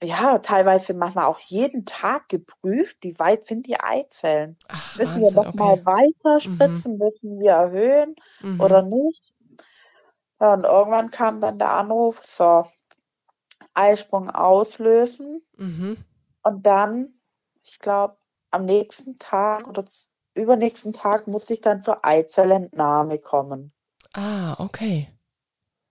[0.03, 4.57] ja, teilweise manchmal auch jeden Tag geprüft, wie weit sind die Eizellen.
[4.69, 5.85] Ach, Müssen wir Wahnsinn, noch mal okay.
[5.85, 8.61] weiter spritzen, müssen wir erhöhen Mhm.
[8.61, 9.23] oder nicht?
[10.41, 12.65] Ja, und irgendwann kam dann der Anruf, so,
[13.75, 15.99] Eisprung auslösen Mhm.
[16.43, 17.15] und dann,
[17.63, 18.17] ich glaube,
[18.51, 19.85] am nächsten Tag oder
[20.35, 23.73] übernächsten Tag musste ich dann zur Eizellentnahme kommen.
[24.13, 25.09] Ah, okay.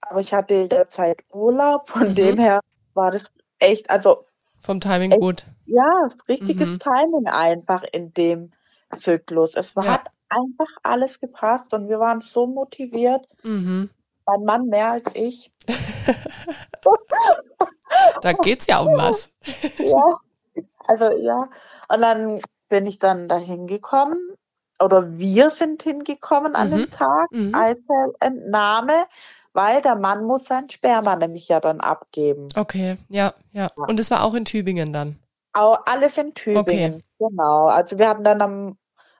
[0.02, 2.16] Aber ich hatte derzeit Urlaub, von Mhm.
[2.16, 2.62] dem her
[2.94, 4.26] war das echt, also
[4.62, 5.22] Vom Timing Echt?
[5.22, 5.46] gut.
[5.66, 6.80] ja, richtiges Mhm.
[6.80, 8.52] Timing einfach in dem
[8.96, 9.56] Zyklus.
[9.56, 9.84] Es Ja.
[9.86, 13.28] hat einfach alles gepasst und wir waren so motiviert.
[13.44, 13.90] Mhm.
[14.26, 15.52] Mein Mann mehr als ich.
[18.22, 19.36] Da geht's ja um was.
[19.80, 20.20] Ja,
[20.88, 21.50] also ja.
[21.92, 24.18] Und dann bin ich dann dahin gekommen
[24.82, 26.76] oder wir sind hingekommen an Mhm.
[26.76, 27.56] dem Tag, Mhm.
[27.56, 28.94] Eizellentnahme,
[29.54, 32.50] weil der Mann muss sein Sperma nämlich ja dann abgeben.
[32.56, 33.72] Okay, ja, ja.
[33.76, 35.18] Und es war auch in Tübingen dann.
[35.54, 37.68] Au- Alles in Tübingen, genau.
[37.68, 38.78] Also wir hatten dann am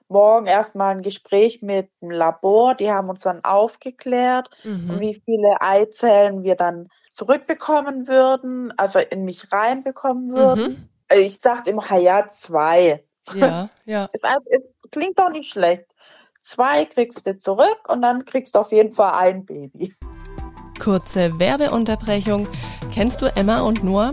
[0.08, 5.00] Morgen erstmal ein Gespräch mit dem Labor, die haben uns dann aufgeklärt, Mhm.
[5.00, 10.88] wie viele Eizellen wir dann zurückbekommen würden, also in mich reinbekommen würden.
[11.10, 11.18] Mhm.
[11.18, 13.04] Ich dachte immer, ja, zwei.
[13.34, 14.08] Ja, ja.
[14.12, 14.20] Es,
[14.50, 15.86] es klingt doch nicht schlecht.
[16.42, 19.94] Zwei kriegst du zurück und dann kriegst du auf jeden Fall ein Baby.
[20.78, 22.48] Kurze Werbeunterbrechung.
[22.92, 24.12] Kennst du Emma und Noah?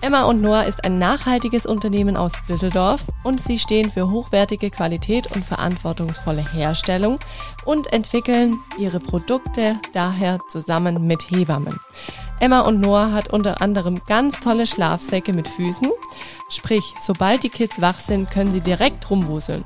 [0.00, 5.34] Emma und Noah ist ein nachhaltiges Unternehmen aus Düsseldorf und sie stehen für hochwertige Qualität
[5.34, 7.18] und verantwortungsvolle Herstellung
[7.64, 11.80] und entwickeln ihre Produkte daher zusammen mit Hebammen.
[12.38, 15.88] Emma und Noah hat unter anderem ganz tolle Schlafsäcke mit Füßen,
[16.48, 19.64] sprich, sobald die Kids wach sind, können sie direkt rumwuseln.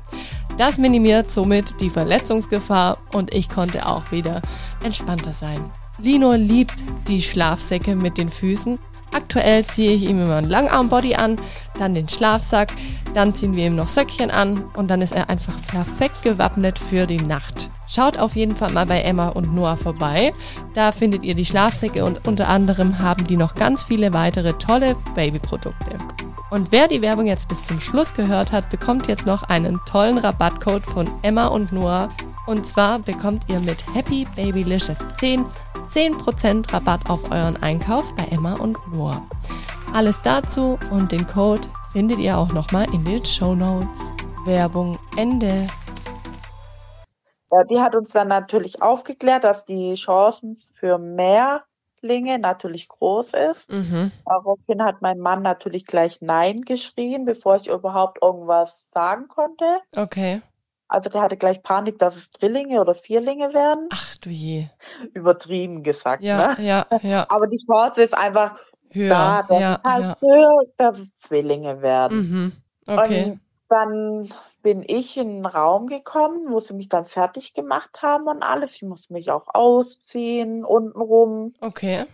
[0.57, 4.41] Das minimiert somit die Verletzungsgefahr und ich konnte auch wieder
[4.83, 5.69] entspannter sein.
[5.99, 8.79] Lino liebt die Schlafsäcke mit den Füßen.
[9.13, 11.37] Aktuell ziehe ich ihm immer einen Langarmbody an,
[11.77, 12.73] dann den Schlafsack,
[13.13, 17.05] dann ziehen wir ihm noch Söckchen an und dann ist er einfach perfekt gewappnet für
[17.05, 17.69] die Nacht.
[17.93, 20.33] Schaut auf jeden Fall mal bei Emma und Noah vorbei.
[20.73, 24.95] Da findet ihr die Schlafsäcke und unter anderem haben die noch ganz viele weitere tolle
[25.13, 25.97] Babyprodukte.
[26.49, 30.17] Und wer die Werbung jetzt bis zum Schluss gehört hat, bekommt jetzt noch einen tollen
[30.17, 32.09] Rabattcode von Emma und Noah.
[32.47, 35.45] Und zwar bekommt ihr mit Happy Babylicious 10
[35.93, 39.21] 10% Rabatt auf euren Einkauf bei Emma und Noah.
[39.93, 43.99] Alles dazu und den Code findet ihr auch nochmal in den Show Notes.
[44.45, 45.67] Werbung Ende.
[47.53, 53.71] Ja, die hat uns dann natürlich aufgeklärt, dass die Chancen für Mehrlinge natürlich groß ist.
[53.71, 54.11] Mhm.
[54.25, 59.65] Daraufhin hat mein Mann natürlich gleich Nein geschrien, bevor ich überhaupt irgendwas sagen konnte.
[59.95, 60.41] Okay.
[60.87, 63.87] Also der hatte gleich Panik, dass es Drillinge oder Vierlinge werden.
[63.91, 64.67] Ach du je.
[65.13, 66.63] Übertrieben gesagt, Ja, ne?
[66.65, 67.25] ja, ja.
[67.29, 68.59] Aber die Chance ist einfach
[68.93, 69.45] da, Höher.
[69.47, 70.17] dass Ja, es halt ja.
[70.21, 72.17] höher, dass es Zwillinge werden.
[72.17, 72.51] Mhm.
[72.87, 73.23] Okay.
[73.31, 73.39] Und
[73.69, 74.29] dann
[74.63, 78.77] bin ich in den Raum gekommen, wo sie mich dann fertig gemacht haben und alles.
[78.77, 81.53] Ich musste mich auch ausziehen, untenrum.
[81.59, 82.05] Okay.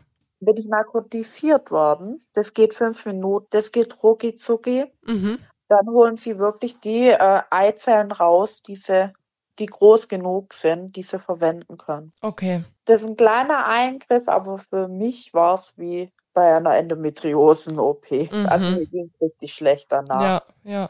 [0.41, 2.25] Bin ich narkotisiert worden.
[2.33, 4.85] Das geht fünf Minuten, das geht rucki zucki.
[5.05, 5.39] Mhm.
[5.69, 9.13] Dann holen sie wirklich die äh, Eizellen raus, diese,
[9.59, 12.12] die groß genug sind, die sie verwenden können.
[12.21, 12.63] Okay.
[12.85, 18.09] Das ist ein kleiner Eingriff, aber für mich war es wie bei einer Endometriosen-OP.
[18.12, 18.47] Mhm.
[18.47, 20.47] Also mir ging es richtig schlecht danach.
[20.63, 20.89] Ja, ja.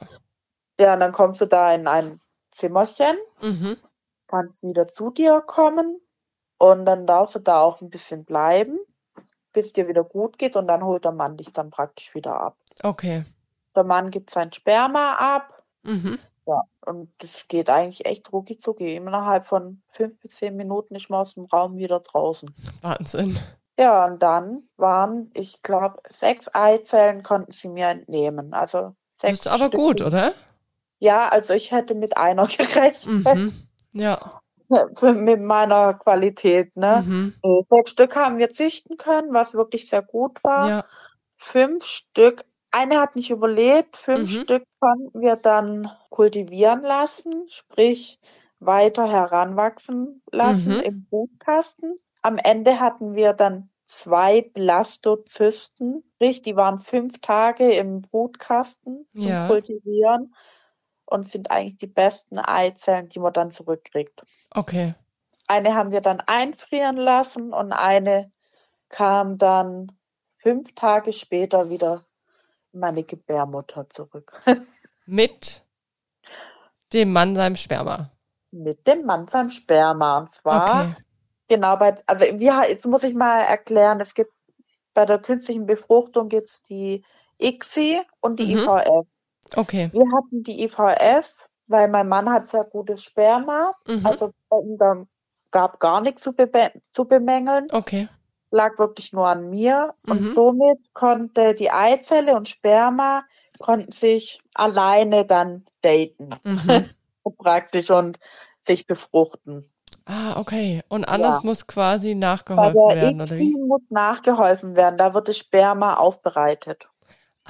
[0.79, 2.19] Ja, und dann kommst du da in ein
[2.51, 3.77] Zimmerchen, Mhm.
[4.27, 5.99] kannst wieder zu dir kommen
[6.57, 8.79] und dann darfst du da auch ein bisschen bleiben,
[9.51, 12.57] bis dir wieder gut geht und dann holt der Mann dich dann praktisch wieder ab.
[12.81, 13.25] Okay.
[13.75, 16.17] Der Mann gibt sein Sperma ab, Mhm.
[16.45, 18.95] ja, und das geht eigentlich echt rucki zucki.
[18.95, 22.53] Innerhalb von fünf bis zehn Minuten ist man aus dem Raum wieder draußen.
[22.81, 23.37] Wahnsinn.
[23.77, 28.53] Ja, und dann waren, ich glaube, sechs Eizellen konnten sie mir entnehmen.
[28.53, 30.33] Also Das sechs ist aber Stück gut, oder?
[30.99, 33.35] Ja, also ich hätte mit einer gerechnet.
[33.35, 33.53] Mhm.
[33.93, 34.41] Ja.
[35.01, 37.03] Mit meiner Qualität, ne?
[37.05, 37.33] Mhm.
[37.43, 40.67] Äh, Sechs Stück haben wir züchten können, was wirklich sehr gut war.
[40.69, 40.85] Ja.
[41.37, 44.41] Fünf Stück, eine hat nicht überlebt, fünf Mhm.
[44.43, 48.19] Stück konnten wir dann kultivieren lassen, sprich
[48.59, 50.79] weiter heranwachsen lassen Mhm.
[50.81, 51.95] im Brutkasten.
[52.21, 59.23] Am Ende hatten wir dann zwei Blastozysten, sprich, die waren fünf Tage im Brutkasten zum
[59.23, 59.47] Ja.
[59.47, 60.35] Kultivieren
[61.09, 64.23] und sind eigentlich die besten Eizellen, die man dann zurückkriegt.
[64.55, 64.93] Okay.
[65.47, 68.31] Eine haben wir dann einfrieren lassen und eine
[68.89, 69.91] kam dann
[70.37, 72.03] fünf Tage später wieder
[72.73, 74.41] in meine Gebärmutter zurück.
[75.05, 75.63] Mit
[76.93, 78.11] dem Mann seinem Sperma.
[78.51, 80.19] Mit dem Mann seinem Sperma.
[80.19, 80.95] Und zwar, Okay.
[81.47, 84.31] genau bei, also wir, jetzt muss ich mal erklären, es gibt
[84.93, 87.03] bei der künstlichen Befruchtung gibt's die
[87.39, 88.59] ICSI und die Mhm.
[88.59, 89.07] IVF.
[89.57, 89.91] Okay.
[89.91, 93.73] Wir hatten die IVF, weil mein Mann hat sehr gutes Sperma.
[93.87, 94.05] Mhm.
[94.05, 95.03] Also bei da
[95.51, 97.67] gab gar nichts zu, bebe zu bemängeln.
[97.73, 98.07] Okay.
[98.51, 100.25] lag wirklich nur an mir und Mhm.
[100.25, 103.23] somit konnte die Eizelle und Sperma
[103.59, 106.89] konnten sich alleine dann daten Mhm.
[107.37, 108.19] praktisch und
[108.61, 109.69] sich befruchten.
[110.05, 110.81] Ah, okay.
[110.89, 111.43] Und anders Ja.
[111.43, 112.15] muss quasi
[112.55, 113.55] Bei nachgeholfen der werden, oder wie?
[113.67, 116.89] Muss nachgeholfen werden, da wird das Sperma aufbereitet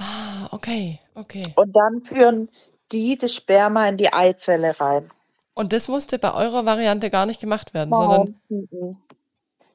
[0.00, 0.98] Ah, okay.
[1.14, 1.42] Okay.
[1.56, 2.48] und dann führen
[2.90, 5.10] die das Sperma in die Eizelle rein.
[5.54, 8.96] Und das musste bei eurer Variante gar nicht gemacht werden, sondern Nein, mhm.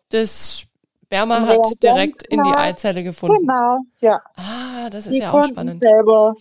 [0.09, 0.65] das
[1.03, 2.49] Sperma Im hat direkt in die.
[2.49, 3.45] Eizelle gefunden.
[3.45, 4.21] Genau, ja.
[4.35, 5.83] Ah, das ist Die ja auch spannend.
[5.83, 6.33] selber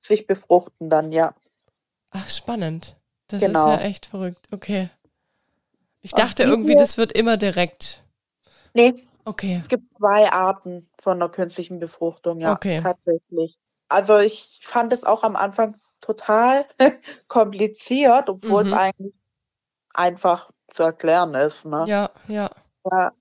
[0.00, 1.32] sich befruchten dann, ja.
[2.10, 2.96] Ach, spannend.
[3.28, 3.70] Das Genau.
[3.72, 4.48] ist ja echt verrückt.
[4.52, 4.90] Okay.
[6.02, 8.02] Ich dachte irgendwie, das wird immer direkt.
[8.74, 8.94] Nee,
[9.26, 9.58] Okay.
[9.60, 12.80] Es gibt zwei Arten von der künstlichen Befruchtung, ja, Okay.
[12.82, 13.58] tatsächlich.
[13.88, 16.66] Also ich fand es auch am Anfang total
[17.28, 18.78] kompliziert, obwohl es Mhm.
[18.78, 19.14] eigentlich
[19.94, 21.86] einfach zu erklären ist, ne?
[21.88, 22.50] Ja, ja.
[22.90, 23.12] Ja,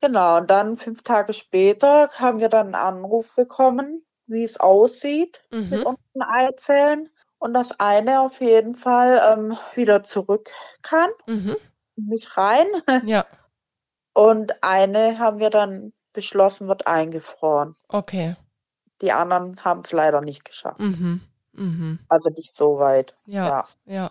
[0.00, 0.38] genau.
[0.38, 5.80] Und dann fünf Tage später haben wir dann einen Anruf bekommen, wie es aussieht mit
[5.80, 5.86] Mhm.
[5.86, 10.50] unseren Eizellen und dass eine auf jeden Fall ähm, wieder zurück
[10.82, 11.56] kann, Mhm.
[11.96, 12.66] nicht rein.
[13.08, 13.26] Ja,
[14.14, 17.76] Und eine haben wir dann beschlossen, wird eingefroren.
[17.88, 18.36] okay.
[19.00, 20.78] Die anderen haben es leider nicht geschafft.
[20.78, 21.22] Mhm.
[21.54, 21.98] Mhm.
[22.08, 23.16] Also nicht so weit.
[23.26, 23.64] Ja, Ja.
[23.86, 24.10] ja.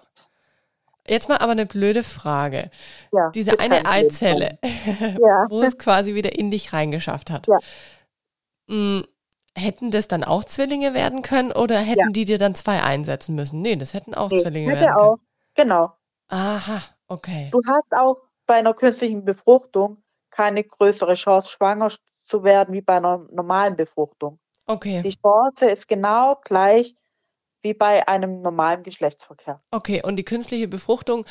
[1.07, 2.69] Jetzt mal aber eine blöde Frage.
[3.13, 4.59] Ja, Diese eine Eizelle.
[4.63, 5.45] Ja.
[5.49, 7.47] wo es quasi wieder in dich reingeschafft hat.
[7.47, 7.57] Ja.
[8.67, 9.03] Mm,
[9.57, 13.61] Hätten das dann auch Zwillinge werden können oder hätten die dir dann zwei einsetzen müssen?
[13.61, 15.17] Nee, das hätten auch Nee, Zwillinge hätte werden auch.
[15.55, 15.87] Genau.
[15.87, 16.41] können.
[16.41, 17.49] Aha, okay.
[17.51, 21.91] Du hast auch bei einer künstlichen Befruchtung keine größere Chance, schwanger
[22.23, 24.39] zu werden wie bei einer normalen Befruchtung.
[24.67, 26.95] Okay, Die Chance ist genau gleich
[27.63, 29.61] wie bei einem normalen Geschlechtsverkehr.
[29.71, 30.01] okay.
[30.03, 31.25] Und die künstliche Befruchtung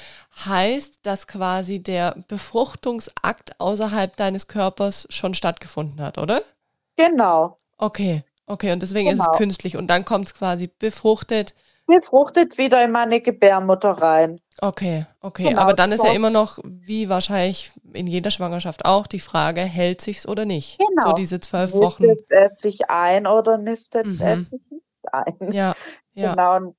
[0.44, 6.42] heißt, dass quasi der Befruchtungsakt außerhalb deines Körpers schon stattgefunden hat, oder?
[6.96, 7.58] Genau.
[7.78, 8.72] Okay, okay.
[8.72, 9.32] Und deswegen ist Genau.
[9.32, 9.76] es künstlich.
[9.76, 11.54] Und dann kommt es quasi befruchtet.
[11.86, 14.40] Befruchtet wieder in meine Gebärmutter rein.
[14.60, 15.48] Okay, okay.
[15.48, 16.16] Genau, Aber dann ist ja so.
[16.16, 20.78] immer noch, wie wahrscheinlich in jeder Schwangerschaft auch, die Frage, hält sich's oder nicht?
[20.78, 21.08] Genau.
[21.08, 22.04] So diese zwölf Wochen.
[22.04, 24.20] Nistet es sich ein oder nistet Mhm.
[24.20, 25.52] es sich nicht ein?
[25.52, 25.74] Ja,
[26.14, 26.32] ja.
[26.32, 26.56] Genau.
[26.56, 26.76] Und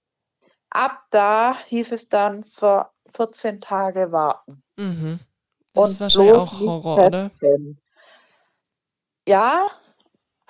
[0.70, 2.84] ab da hieß es dann so
[3.14, 4.64] 14 Tage warten.
[4.78, 5.20] Mhm.
[5.74, 7.32] Das Und ist wahrscheinlich auch Horror, oder?
[9.28, 9.68] Ja,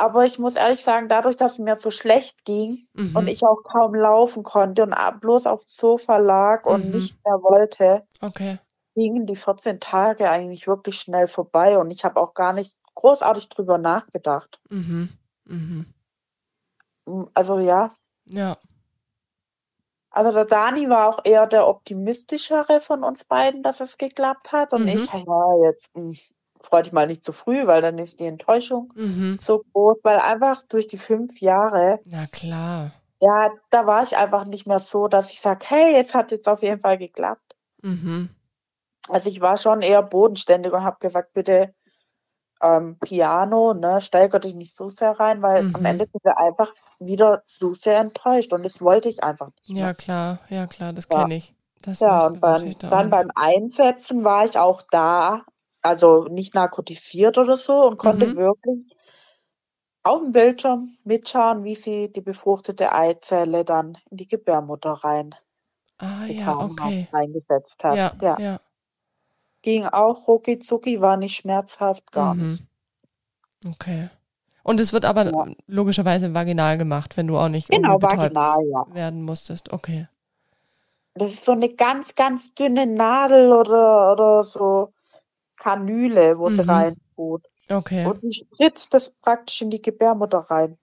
[0.01, 3.15] aber ich muss ehrlich sagen, dadurch, dass es mir so schlecht ging Mhm.
[3.15, 6.91] und ich auch kaum laufen konnte und bloß auf dem Sofa lag und Mhm.
[6.91, 8.59] nicht mehr wollte, Okay.
[8.95, 13.49] gingen die 14 Tage eigentlich wirklich schnell vorbei und ich habe auch gar nicht großartig
[13.49, 14.59] drüber nachgedacht.
[14.69, 15.09] Mhm.
[15.45, 15.85] Mhm.
[17.35, 17.89] Also ja,
[18.25, 18.57] Ja.
[20.09, 24.73] also der Dani war auch eher der optimistischere von uns beiden, dass es geklappt hat
[24.73, 24.87] und Mhm.
[24.89, 26.11] ich, ja, jetzt mm,
[26.65, 29.37] freu dich mal nicht zu früh, weil dann ist die Enttäuschung Mhm.
[29.41, 32.91] so groß, weil einfach durch die fünf Jahre, Na klar.
[33.19, 36.47] ja, da war ich einfach nicht mehr so, dass ich sage, hey, jetzt hat jetzt
[36.47, 37.55] auf jeden Fall geklappt.
[37.83, 38.29] Mhm.
[39.09, 41.73] Also ich war schon eher bodenständig und habe gesagt, bitte
[42.61, 45.85] ähm, Piano, ne, steiger dich nicht so sehr rein, weil am Mhm.
[45.85, 49.87] Ende sind wir einfach wieder so sehr enttäuscht und das wollte ich einfach nicht mehr.
[49.87, 51.23] Ja, klar, ja klar, das Ja.
[51.23, 51.55] kenne ich.
[51.81, 55.43] Das Ja, und beim, dann beim Einsetzen war ich auch da,
[55.81, 58.37] also nicht narkotisiert oder so und konnte Mhm.
[58.37, 58.95] wirklich
[60.03, 65.35] auf dem Bildschirm mitschauen, wie sie die befruchtete Eizelle dann in die Gebärmutter rein
[65.99, 67.07] Ah ja, getan okay.
[67.07, 67.95] hat, reingesetzt hat.
[67.97, 68.59] Ja, Ja, ja.
[69.63, 72.63] ging auch rucki zucki, war nicht schmerzhaft, gar nicht.
[73.63, 73.71] Mhm.
[73.71, 74.09] Okay.
[74.63, 75.45] Und es wird aber Ja.
[75.67, 78.85] logischerweise vaginal gemacht, wenn du auch nicht Genau, betäubt vaginal, ja.
[78.95, 79.71] werden musstest.
[79.71, 80.07] Okay.
[81.13, 84.93] Das ist so eine ganz, ganz dünne Nadel oder, oder so
[85.61, 86.69] Kanüle, wo sie Mhm.
[86.69, 87.45] rein tut.
[87.69, 88.05] Okay.
[88.05, 90.77] Und die spritzt das praktisch in die Gebärmutter rein.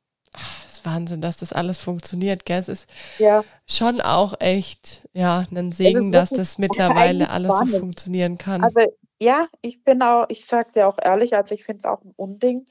[0.64, 2.58] Das ist Wahnsinn, dass das alles funktioniert, gell?
[2.60, 3.44] Es ist Ja.
[3.66, 8.62] schon auch echt, ja, ein Segen, dass wirklich das mittlerweile alles so funktionieren kann.
[8.62, 12.02] Also ja, ich bin auch, ich sag dir auch ehrlich, also ich finde es auch
[12.04, 12.66] ein Unding,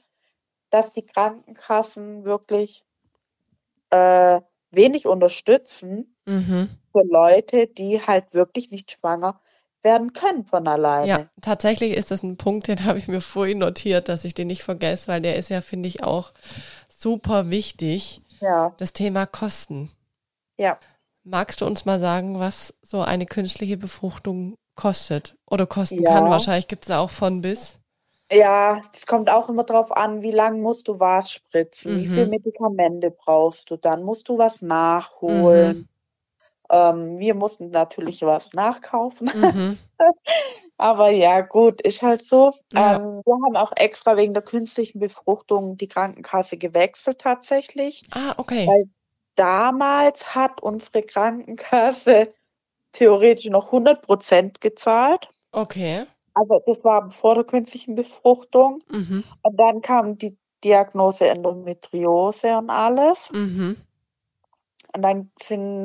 [0.70, 2.84] dass die Krankenkassen wirklich
[3.90, 4.40] äh,
[4.70, 6.68] wenig unterstützen Mhm.
[6.92, 9.40] für Leute, die halt wirklich nicht schwanger
[9.82, 11.06] werden können von alleine.
[11.08, 14.48] Ja, tatsächlich ist das ein Punkt, den habe ich mir vorhin notiert, dass ich den
[14.48, 16.32] nicht vergesse, weil der ist ja, finde ich, auch
[16.88, 18.20] super wichtig.
[18.40, 19.90] Ja, Das Thema Kosten.
[20.58, 20.78] ja.
[21.24, 26.14] Magst du uns mal sagen, was so eine künstliche Befruchtung kostet oder kosten Ja.
[26.14, 26.30] kann?
[26.30, 27.78] Wahrscheinlich gibt es da auch von bis.
[28.30, 32.12] Ja, es kommt auch immer drauf an, wie lange musst du was spritzen, wie Mhm.
[32.12, 35.76] viel Medikamente brauchst du, dann musst du was nachholen.
[35.78, 35.88] Mhm.
[36.70, 39.30] Ähm, wir mussten natürlich was nachkaufen.
[39.34, 39.78] Mhm.
[40.76, 42.54] Aber ja, gut, ist halt so.
[42.72, 42.96] Ja.
[42.96, 48.04] Ähm, wir haben auch extra wegen der künstlichen Befruchtung die Krankenkasse gewechselt tatsächlich.
[48.12, 48.66] Ah, okay.
[48.66, 48.88] Weil
[49.34, 52.28] damals hat unsere Krankenkasse
[52.92, 55.28] theoretisch noch 100 Prozent gezahlt.
[55.52, 56.06] Okay.
[56.34, 58.80] Also das war vor der künstlichen Befruchtung.
[58.90, 59.24] Mhm.
[59.42, 63.30] Und dann kam die Diagnose Endometriose und alles.
[63.32, 63.76] Mhm.
[64.94, 65.82] Und dann sind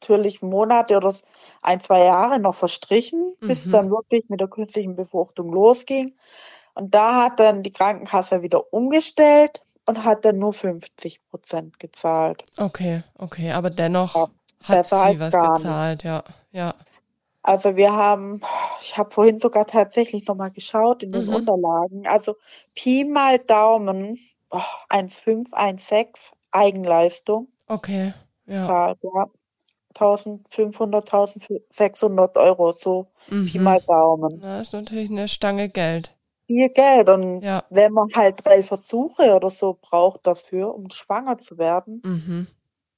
[0.00, 1.14] natürlich Monate oder
[1.62, 3.72] ein, zwei Jahre noch verstrichen, bis Mhm.
[3.72, 6.14] dann wirklich mit der künstlichen Befruchtung losging.
[6.74, 12.44] Und da hat dann die Krankenkasse wieder umgestellt und hat dann nur 50 Prozent gezahlt.
[12.58, 13.52] Okay, okay.
[13.52, 14.28] Aber dennoch Ja,
[14.68, 15.54] hat sie was nicht.
[15.54, 16.24] gezahlt, ja.
[16.52, 16.74] Ja.
[17.42, 18.40] Also wir haben,
[18.80, 21.34] ich habe vorhin sogar tatsächlich nochmal geschaut in den Mhm.
[21.34, 22.06] Unterlagen.
[22.06, 22.34] Also
[22.74, 24.18] Pi mal Daumen,
[24.50, 27.48] oh, 1,5, 1,6 Eigenleistung.
[27.68, 28.12] Okay.
[28.46, 29.26] Ja, ja.
[30.00, 33.62] 1500, 1600 Euro, so Pi Mhm.
[33.64, 34.40] mal Daumen.
[34.40, 36.14] Das ist natürlich eine Stange Geld.
[36.46, 37.08] Viel Geld.
[37.08, 37.64] Und Ja.
[37.70, 42.02] wenn man halt drei Versuche oder so braucht dafür, um schwanger zu werden.
[42.04, 42.46] Mhm.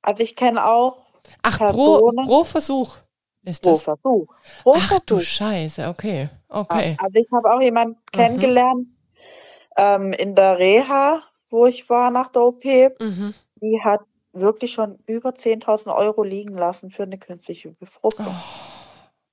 [0.03, 0.99] Also ich kenne auch
[1.43, 1.65] Ach, pro,
[1.97, 2.97] Personen pro Versuch
[3.45, 3.85] ist pro das.
[3.85, 4.27] Versuch.
[4.63, 5.23] Pro Ach du Versuch.
[5.23, 6.29] Scheiße, okay.
[6.49, 6.97] Okay.
[6.99, 8.87] Also ich habe auch jemanden kennengelernt
[9.77, 12.65] ähm, in der Reha, wo ich war nach der OP.
[12.99, 13.35] Mhm.
[13.61, 14.01] Die hat
[14.41, 18.35] wirklich schon über 10.000 Euro liegen lassen für eine künstliche Befruchtung.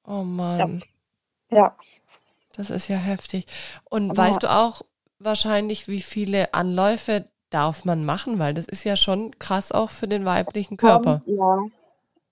[0.08, 0.84] Oh Mann,
[1.50, 1.76] Ja,
[2.56, 3.48] das ist ja heftig.
[3.86, 4.82] Und Aber- weißt du auch
[5.20, 8.40] wahrscheinlich, wie viele Anläufe darf man machen?
[8.40, 11.22] Weil das ist ja schon krass auch für den weiblichen Körper.
[11.26, 11.58] Kommt, ja.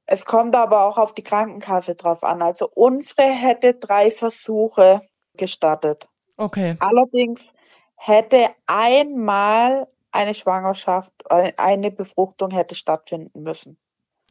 [0.06, 2.42] Es kommt aber auch auf die Krankenkasse drauf an.
[2.42, 5.02] Also unsere hätte drei Versuche
[5.38, 6.08] gestattet.
[6.38, 6.76] Okay.
[6.80, 7.46] Allerdings
[7.96, 13.78] hätte einmal eine Schwangerschaft, äh, eine Befruchtung hätte stattfinden müssen.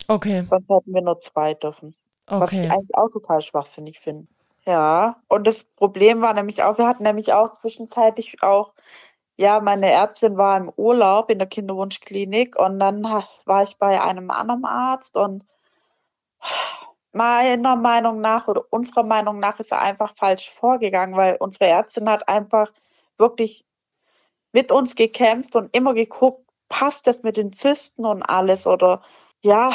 [0.09, 0.45] Okay.
[0.51, 1.97] Sonst hätten wir nur zwei dürfen.
[2.39, 2.71] Was ich Okay.
[2.71, 4.29] eigentlich auch total schwachsinnig finde.
[4.67, 8.75] Ja, und das Problem war nämlich auch, wir hatten nämlich auch zwischenzeitlich auch,
[9.37, 14.31] ja, meine Ärztin war im Urlaub in der Kinderwunschklinik und dann war ich bei einem
[14.31, 15.45] anderen Arzt und
[17.13, 22.09] meiner Meinung nach oder unserer Meinung nach ist er einfach falsch vorgegangen, weil unsere Ärztin
[22.09, 22.73] hat einfach
[23.19, 23.65] wirklich
[24.53, 29.03] mit uns gekämpft und immer geguckt, passt das mit den Zysten und alles oder
[29.43, 29.71] ja,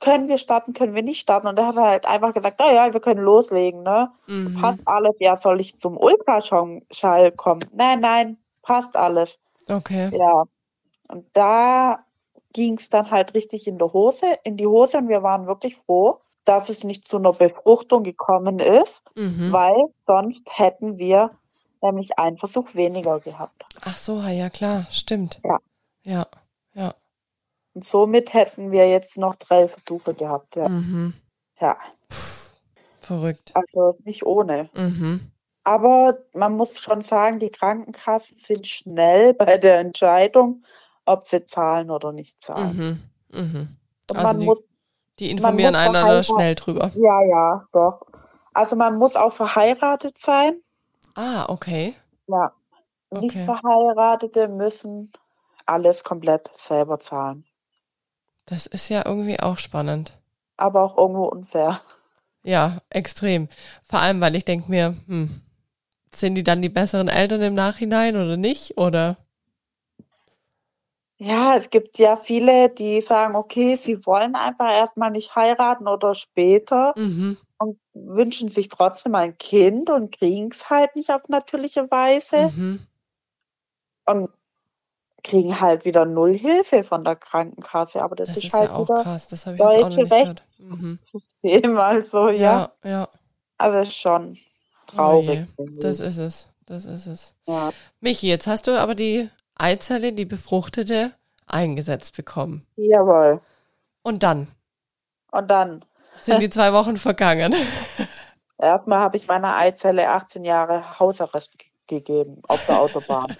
[0.00, 2.92] können wir starten, können wir nicht starten und er hat halt einfach gesagt, na ja,
[2.92, 4.10] wir können loslegen, ne?
[4.26, 4.56] Mhm.
[4.60, 7.64] Passt alles, ja, soll ich zum Ultraschall kommen?
[7.74, 9.40] Nein, nein, passt alles.
[9.68, 10.10] Okay.
[10.16, 10.44] Ja.
[11.08, 12.00] Und da
[12.52, 15.76] ging es dann halt richtig in der Hose, in die Hose und wir waren wirklich
[15.76, 19.52] froh, dass es nicht zu einer Befruchtung gekommen ist, Mhm.
[19.52, 21.30] weil sonst hätten wir
[21.82, 23.64] nämlich einen Versuch weniger gehabt.
[23.84, 25.40] Ach so, ja klar, stimmt.
[25.44, 25.58] Ja.
[26.02, 26.26] Ja.
[26.74, 26.94] Ja.
[27.74, 30.56] Und somit hätten wir jetzt noch drei Versuche gehabt.
[30.56, 31.14] Ja, Mhm.
[31.60, 31.76] ja.
[33.00, 33.50] Verrückt.
[33.54, 34.68] also nicht ohne.
[34.74, 35.32] Mhm.
[35.64, 40.62] Aber man muss schon sagen, die Krankenkassen sind schnell bei der Entscheidung,
[41.06, 43.02] ob sie zahlen oder nicht zahlen.
[43.32, 43.40] Mhm.
[43.40, 43.68] Mhm.
[44.10, 44.58] Und Also man die- muss
[45.18, 46.90] Die informieren einfach- schnell drüber.
[46.94, 48.06] Ja, ja, doch.
[48.54, 50.60] Also man muss auch verheiratet sein.
[51.14, 51.94] Ah, okay.
[52.26, 52.52] Ja.
[53.10, 53.44] Nicht Okay.
[53.44, 55.12] Verheiratete müssen
[55.66, 57.44] alles komplett selber zahlen.
[58.46, 60.18] Das ist ja irgendwie auch spannend.
[60.56, 61.80] Aber auch irgendwo unfair.
[62.42, 63.48] Ja, extrem.
[63.82, 65.42] Vor allem, weil ich denke mir, hm,
[66.12, 68.76] sind die dann die besseren Eltern im Nachhinein oder nicht?
[68.78, 69.18] Oder?
[71.18, 76.14] Ja, es gibt ja viele, die sagen, okay, sie wollen einfach erstmal nicht heiraten oder
[76.14, 77.36] später Mhm.
[77.60, 82.50] Und wünschen sich trotzdem ein Kind und kriegen es halt nicht auf natürliche Weise.
[82.56, 82.86] Mhm.
[84.06, 84.30] Und
[85.22, 88.02] kriegen halt wieder null Hilfe von der Krankenkasse.
[88.02, 89.28] Aber das, Das ist, ist halt ja auch wieder krass.
[89.28, 90.42] Das habe ich jetzt auch noch nicht gehört.
[90.58, 90.98] Mhm.
[91.78, 93.08] Also ja, Ja, ja.
[93.58, 94.38] also schon
[94.92, 95.46] Oh traurig.
[95.58, 95.66] je.
[95.80, 96.48] Das ist es.
[96.66, 97.34] Das ist es.
[97.46, 97.72] ja.
[98.00, 101.12] Michi, jetzt hast du aber die Eizelle, die befruchtete,
[101.46, 102.66] eingesetzt bekommen.
[102.76, 103.40] Jawohl.
[104.02, 104.48] Und dann
[105.32, 105.84] Und dann,
[106.22, 107.54] sind die zwei Wochen vergangen.
[108.58, 113.34] erstmal habe ich meiner Eizelle 18 Jahre Hausarrest ge- gegeben auf der Autobahn.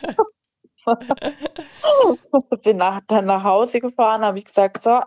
[2.63, 5.01] Bin nach, dann nach Hause gefahren, habe ich gesagt, so,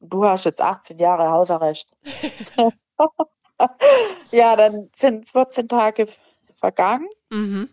[0.00, 1.96] du hast jetzt 18 Jahre Hausarrest.
[4.30, 6.06] ja, dann sind 14 Tage
[6.52, 7.08] vergangen.
[7.30, 7.70] Mhm.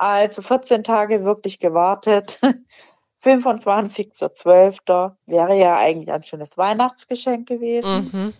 [0.00, 2.40] also 14 Tage wirklich gewartet.
[3.22, 5.14] 25.12.
[5.26, 8.10] wäre ja eigentlich ein schönes Weihnachtsgeschenk gewesen.
[8.10, 8.34] Mhm.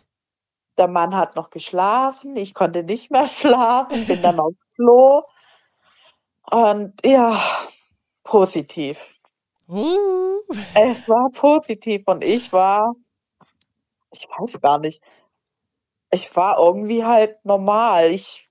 [0.78, 5.22] Der Mann hat noch geschlafen, ich konnte nicht mehr schlafen, bin dann aufs Klo
[6.50, 7.38] und ja,
[8.24, 9.20] positiv.
[9.68, 10.40] Uh.
[10.74, 12.94] Es war positiv und ich war,
[14.10, 15.00] ich weiß gar nicht,
[16.10, 18.10] ich war irgendwie halt normal.
[18.10, 18.49] Ich,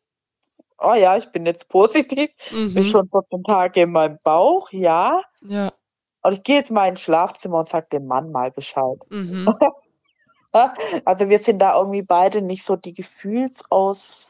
[0.82, 2.84] oh ja, ich bin jetzt positiv, bin Mhm.
[2.84, 5.22] schon 14 Tage in meinem Bauch, ja.
[5.42, 5.72] Ja.
[6.22, 8.98] Und ich gehe jetzt mal ins Schlafzimmer und sag dem Mann mal Bescheid.
[9.10, 9.48] Mhm.
[11.06, 14.30] Also wir sind da irgendwie beide nicht so die Gefühlsausbrücher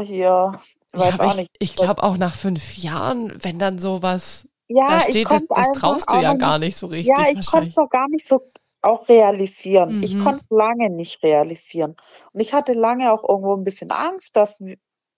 [0.00, 0.18] hier.
[0.18, 0.58] Ja,
[0.92, 1.50] Weiß aber auch ich, nicht.
[1.60, 6.10] ich glaube auch nach fünf Jahren, wenn dann sowas Ja, da steht, das, das traust
[6.10, 8.40] du ja gar nicht, so richtig ja, ich konnte es noch gar nicht so
[8.82, 9.96] auch realisieren.
[10.00, 10.18] Ich Mhm.
[10.18, 11.96] konnte es lange nicht realisieren.
[12.32, 14.62] Und ich hatte lange auch irgendwo ein bisschen Angst, dass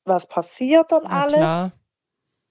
[0.04, 1.38] was passiert und Na alles.
[1.40, 1.72] klar.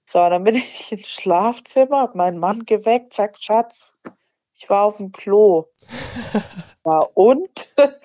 [0.08, 3.94] So, dann bin ich ins Schlafzimmer, hab meinen Mann geweckt, sagt, Schatz,
[4.54, 5.66] ich war auf dem Klo.
[6.84, 7.72] Ja, und?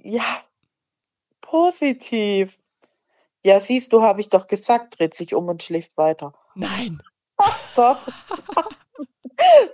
[0.00, 0.24] Ja,
[1.42, 2.58] positiv.
[3.44, 6.32] Ja, siehst du, habe ich doch gesagt, dreht sich um und schläft weiter.
[6.54, 6.98] Nein.
[7.76, 7.98] Doch,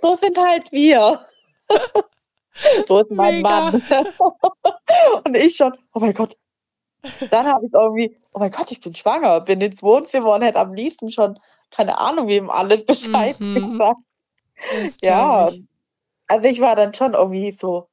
[0.01, 1.21] so sind halt wir.
[2.87, 3.71] So ist mein Mega.
[3.71, 3.83] Mann.
[5.25, 6.37] Und ich schon, oh mein Gott.
[7.29, 10.59] Dann habe ich irgendwie, oh mein Gott, ich bin schwanger, bin ins Wohnzimmer und hätte
[10.59, 11.39] am liebsten schon,
[11.69, 13.71] keine Ahnung, wem alles Bescheid Mhm.
[13.77, 13.99] gesagt.
[15.03, 15.63] Ja, ich.
[16.27, 17.89] also ich war dann schon irgendwie so,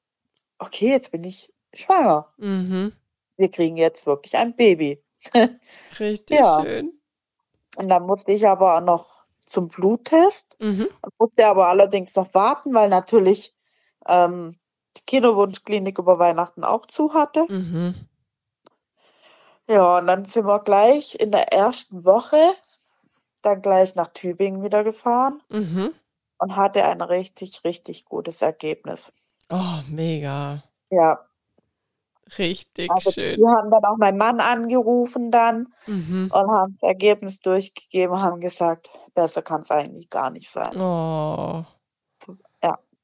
[0.59, 2.33] okay, jetzt bin ich schwanger.
[2.39, 2.93] Mhm.
[3.37, 5.03] Wir kriegen jetzt wirklich ein Baby.
[6.01, 6.63] Richtig Ja.
[6.63, 6.99] schön.
[7.77, 10.57] Und dann musste ich aber noch zum Bluttest.
[10.61, 10.89] Mhm.
[11.19, 13.55] Musste aber allerdings noch warten, weil natürlich
[14.07, 14.57] ähm,
[14.97, 17.47] die Kinderwunschklinik über Weihnachten auch zu hatte.
[17.49, 17.95] Mhm.
[19.69, 22.55] Ja, und dann sind wir gleich in der ersten Woche
[23.43, 25.95] dann gleich nach Tübingen wieder gefahren Mhm.
[26.39, 29.13] und hatte ein richtig, richtig gutes Ergebnis.
[29.51, 30.63] Oh, mega.
[30.91, 31.27] Ja,
[32.39, 33.37] Richtig also schön.
[33.37, 36.31] die haben dann auch meinen Mann angerufen dann Mhm.
[36.33, 40.73] und haben das Ergebnis durchgegeben, haben gesagt, besser kann es eigentlich gar nicht sein.
[40.77, 41.65] Oh,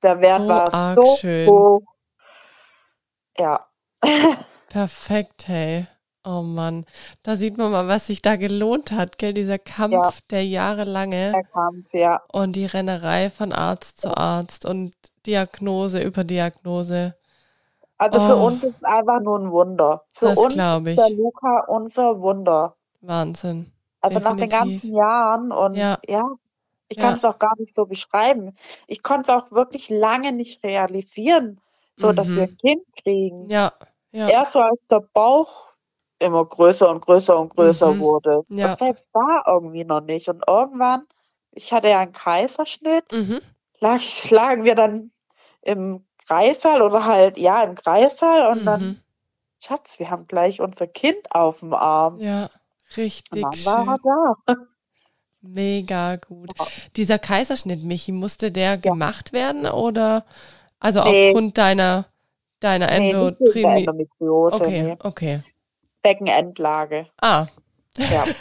[0.02, 1.46] der Wert so war so schön.
[1.46, 1.82] hoch.
[3.38, 3.68] Ja,
[4.68, 5.86] Perfekt, hey.
[6.24, 6.84] Oh Mann,
[7.22, 9.32] da sieht man mal, was sich da gelohnt hat, gell?
[9.34, 9.58] Dieser
[9.90, 12.22] ja, Kampf, der jahrelange der Kampf, ja.
[12.32, 14.94] und die Rennerei von Arzt zu Arzt und
[15.26, 17.16] Diagnose über Diagnose.
[17.96, 20.04] Also für Oh, uns ist es einfach nur ein Wunder.
[20.10, 21.16] Für das uns glaube ist der ich.
[21.16, 22.76] Luca unser Wunder.
[23.00, 23.72] Wahnsinn.
[24.00, 24.50] Also nach den Definitiv.
[24.50, 26.24] ganzen Jahren und Ja, ja,
[26.88, 27.16] ich kann ja.
[27.16, 28.56] es auch gar nicht so beschreiben.
[28.86, 31.60] Ich konnte es auch wirklich lange nicht realisieren,
[31.96, 32.48] so dass wir Mhm.
[32.52, 33.50] ein Kind kriegen.
[33.50, 33.72] Ja,
[34.12, 34.28] ja.
[34.28, 35.68] Erst so als der Bauch
[36.18, 38.00] immer größer und größer und größer Mhm.
[38.00, 38.42] wurde.
[38.50, 38.72] Ja.
[38.72, 40.28] Und selbst da irgendwie noch nicht.
[40.28, 41.06] Und irgendwann,
[41.52, 43.40] ich hatte ja einen Kaiserschnitt, Mhm.
[43.80, 45.12] lag, lagen wir dann
[45.62, 49.00] im Kreissaal oder halt, ja, im Kreissaal und dann, Mhm.
[49.60, 52.18] Schatz, wir haben gleich unser Kind auf dem Arm.
[52.20, 52.44] Ja,
[52.90, 53.98] Und richtig dann war er
[54.46, 54.54] da.
[55.54, 56.50] Mega gut.
[56.58, 56.66] Ja.
[56.96, 58.76] Dieser Kaiserschnitt, Michi, musste der Ja.
[58.76, 60.24] gemacht werden oder
[60.80, 62.06] also Nee, aufgrund deiner
[62.60, 63.10] deiner nee?
[63.10, 64.96] Endometriose, Okay, nee.
[65.02, 65.40] okay.
[66.02, 67.06] Beckenendlage.
[67.20, 67.46] Ah,
[67.98, 68.24] Ja.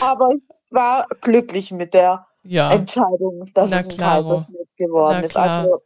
[0.00, 2.70] Aber ich war glücklich mit der ja.
[2.72, 4.28] Entscheidung, dass Na es ein klaro.
[4.46, 5.32] Kaiserschnitt geworden Na ist.
[5.32, 5.62] klar.
[5.64, 5.82] Also,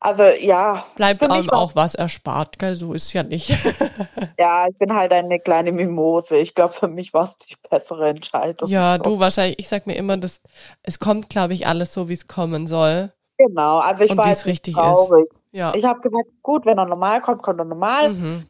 [0.00, 2.76] also ja, Bleibt einem auch was erspart, gell?
[2.76, 3.48] So ist ja nicht.
[4.38, 6.36] ja, ich bin halt eine kleine Mimose.
[6.38, 8.68] Ich glaube, für mich war es die bessere Entscheidung.
[8.68, 10.40] ja, du wahrscheinlich, ich sag mir immer, dass
[10.82, 13.12] es kommt, glaube ich, alles so, wie es kommen soll.
[13.38, 14.80] Genau, also ich Und war jetzt richtig ist.
[14.82, 15.28] traurig.
[15.52, 15.72] Ja.
[15.74, 18.10] Ich habe gesagt, gut, wenn er normal kommt, kommt er normal.
[18.10, 18.46] Mhm.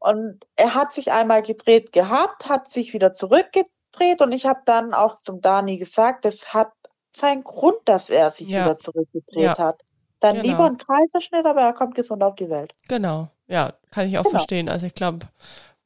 [0.00, 4.94] Und er hat sich einmal gedreht gehabt, hat sich wieder zurückgedreht und ich habe dann
[4.94, 6.70] auch zum Dani gesagt, es hat
[7.14, 8.64] seinen Grund, dass er sich Ja.
[8.64, 9.58] wieder zurückgedreht Ja.
[9.58, 9.80] hat.
[10.20, 10.46] Dann Genau.
[10.48, 12.74] lieber ein Kaiserschnitt, aber er kommt gesund auf die Welt.
[12.88, 13.28] Genau.
[13.46, 14.36] Ja, kann ich auch Genau.
[14.36, 14.68] verstehen.
[14.68, 15.20] Also ich glaube,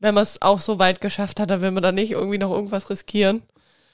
[0.00, 2.50] wenn man es auch so weit geschafft hat, dann will man da nicht irgendwie noch
[2.50, 3.42] irgendwas riskieren.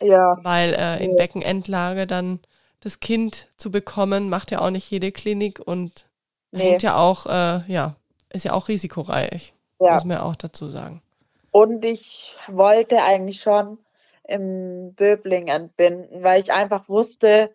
[0.01, 1.17] Ja, Weil äh, in Nee.
[1.17, 2.41] Beckenendlage dann
[2.81, 6.07] das Kind zu bekommen, macht ja auch nicht jede Klinik und
[6.53, 6.71] Nee.
[6.71, 7.97] hängt ja auch, äh, ja,
[8.31, 9.95] ist ja auch risikoreich, ja.
[9.95, 11.03] muss man ja auch dazu sagen.
[11.51, 13.79] Und ich wollte eigentlich schon
[14.23, 17.51] im Böbling entbinden, weil ich einfach wusste,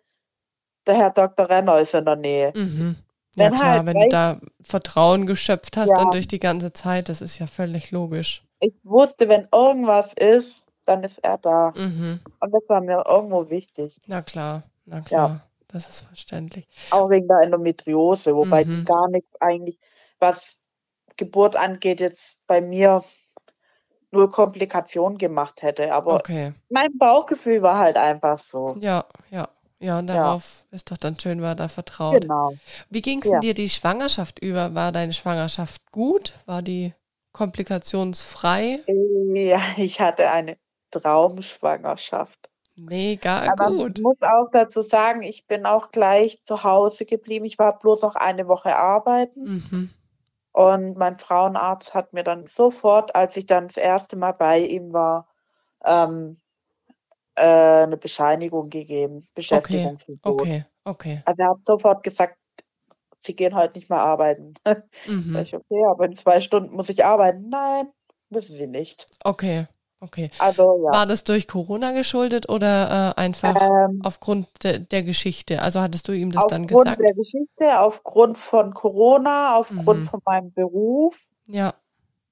[0.86, 1.48] der Herr Dr.
[1.48, 2.52] Renner ist in der Nähe.
[2.54, 2.96] Mhm.
[3.36, 5.96] Ja Wenn klar, halt wenn du da Vertrauen geschöpft hast Ja.
[5.96, 8.44] dann durch die ganze Zeit, das ist ja völlig logisch.
[8.60, 11.72] Ich wusste, wenn irgendwas ist, dann ist er da.
[11.76, 12.20] Mhm.
[12.40, 13.98] Und das war mir irgendwo wichtig.
[14.06, 16.68] Na klar, na klar, das ist verständlich.
[16.90, 18.70] Auch wegen der Endometriose, wobei Mhm.
[18.70, 19.78] die gar nichts eigentlich,
[20.20, 20.60] was
[21.16, 23.02] Geburt angeht, jetzt bei mir
[24.12, 25.92] null Komplikationen gemacht hätte.
[25.92, 28.76] Aber Okay, mein Bauchgefühl war halt einfach so.
[28.78, 29.48] ja, ja.
[29.80, 30.14] Ja, und Ja.
[30.14, 32.22] darauf ist doch dann schön, war da vertraut.
[32.22, 32.54] Genau.
[32.90, 33.40] Wie ging es Ja.
[33.40, 34.74] dir die Schwangerschaft über?
[34.74, 36.32] War deine Schwangerschaft gut?
[36.46, 36.94] War die
[37.32, 38.80] komplikationsfrei?
[38.86, 40.56] Ja, ich hatte eine
[40.90, 42.38] Traumschwangerschaft.
[42.76, 43.98] Mega Aber gut.
[43.98, 47.44] ich muss auch dazu sagen, ich bin auch gleich zu Hause geblieben.
[47.44, 49.44] Ich war bloß noch eine Woche arbeiten.
[49.44, 49.90] Mhm.
[50.52, 54.92] Und mein Frauenarzt hat mir dann sofort, als ich dann das erste Mal bei ihm
[54.92, 55.28] war,
[55.84, 56.40] ähm,
[57.36, 59.26] äh, eine Bescheinigung gegeben.
[59.34, 60.40] Beschäftigungsverbot.
[60.40, 61.22] Okay, okay.
[61.24, 62.36] Also er hat sofort gesagt,
[63.20, 64.54] Sie gehen heute nicht mehr arbeiten.
[65.06, 65.36] Mhm.
[65.36, 67.48] ich, okay, aber in zwei Stunden muss ich arbeiten.
[67.48, 67.88] Nein,
[68.30, 69.06] müssen Sie nicht.
[69.24, 69.66] Okay,
[70.00, 70.30] okay.
[70.38, 70.92] Also ja.
[70.92, 75.62] War das durch Corona geschuldet oder äh, einfach Ähm, aufgrund de der Geschichte?
[75.62, 77.00] Also hattest du ihm das dann aufgrund gesagt?
[77.00, 80.04] der Geschichte, aufgrund von Corona, aufgrund Mhm.
[80.04, 81.74] von meinem Beruf Ja,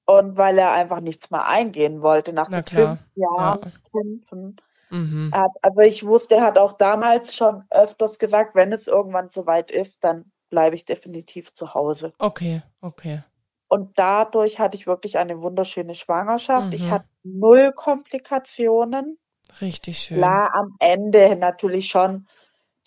[0.05, 2.97] und weil er einfach nichts mehr eingehen wollte nach Na den klar.
[2.97, 4.55] fünf Jahren Kämpfen.
[4.93, 5.33] Mhm.
[5.33, 9.71] Er also ich wusste, er hat auch damals schon öfters gesagt, wenn es irgendwann soweit
[9.71, 12.13] ist, dann bleibe ich definitiv zu Hause.
[12.19, 13.23] Okay, okay.
[13.71, 16.73] Und dadurch hatte ich wirklich eine wunderschöne Schwangerschaft.
[16.73, 16.91] Ich Mhm.
[16.91, 19.17] hatte null Komplikationen.
[19.61, 20.41] Richtig schön.
[20.41, 22.27] Klar, am Ende natürlich schon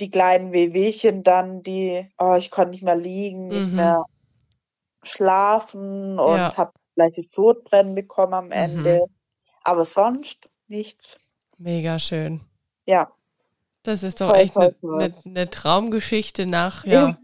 [0.00, 3.76] die kleinen Wehwehchen dann, die, oh, ich konnte nicht mehr liegen, nicht Mhm.
[3.76, 4.04] mehr
[5.02, 6.56] schlafen und Ja.
[6.58, 8.52] habe leichtes Sodbrennen bekommen am Mhm.
[8.52, 9.06] Ende.
[9.64, 11.18] Aber sonst nichts.
[11.58, 12.40] Mega schön.
[12.86, 13.10] Ja,
[13.82, 16.92] Das ist doch Toll, echt eine ne, ne Traumgeschichte nach Ja.
[17.08, 17.18] ja,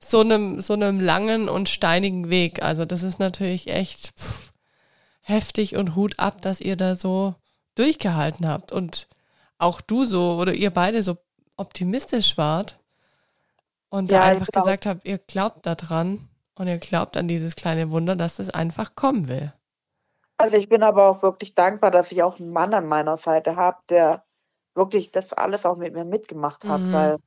[0.00, 2.62] so einem so einem langen und steinigen Weg.
[2.62, 4.52] Also das ist natürlich echt pff,
[5.22, 7.34] heftig und Hut ab, dass ihr da so
[7.74, 9.08] durchgehalten habt und
[9.58, 11.16] auch du so oder ihr beide so
[11.56, 12.78] optimistisch wart
[13.90, 14.64] und da Ja, einfach genau.
[14.64, 18.94] gesagt habt, ihr glaubt daran und ihr glaubt an dieses kleine Wunder, dass es einfach
[18.94, 19.52] kommen will.
[20.38, 23.56] Also ich bin aber auch wirklich dankbar, dass ich auch einen Mann an meiner Seite
[23.56, 24.24] habe, der
[24.74, 26.92] wirklich das alles auch mit mir mitgemacht hat, Mhm.
[26.92, 27.18] weil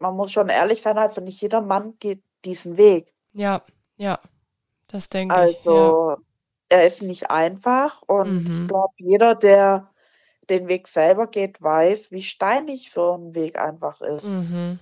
[0.00, 3.12] man muss schon ehrlich sein, also nicht jeder Mann geht diesen Weg.
[3.34, 3.62] Ja,
[3.96, 4.18] ja,
[4.88, 5.60] das denke ich.
[5.64, 5.94] Ja.
[5.94, 6.16] Also
[6.68, 8.46] er ist nicht einfach und Mhm.
[8.48, 9.92] ich glaube, jeder, der
[10.50, 14.30] den Weg selber geht, weiß, wie steinig so ein Weg einfach ist.
[14.30, 14.78] Mhm.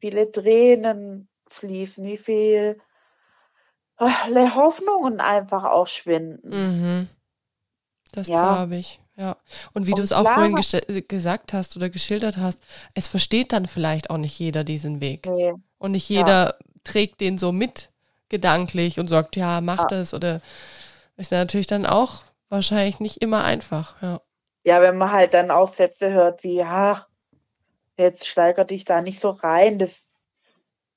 [0.00, 2.80] Viele Tränen fließen, wie viel
[3.98, 6.50] Hoffnungen einfach auch schwinden.
[6.50, 7.08] Mhm.
[8.12, 8.36] Das Ja.
[8.36, 9.36] glaube ich, ja.
[9.72, 10.54] Und wie du es auch vorhin
[11.08, 12.58] gesagt hast oder geschildert hast,
[12.94, 15.26] es versteht dann vielleicht auch nicht jeder diesen Weg.
[15.26, 15.54] Nee.
[15.78, 16.18] Und nicht Ja.
[16.18, 17.90] jeder trägt den so mit
[18.28, 19.86] gedanklich und sagt, ja, mach Ja.
[19.86, 20.40] das oder
[21.16, 24.20] ist ja natürlich dann auch wahrscheinlich nicht immer einfach, ja.
[24.64, 27.08] Ja, wenn man halt dann auch Sätze hört wie, ach,
[27.96, 30.15] jetzt steiger dich da nicht so rein, das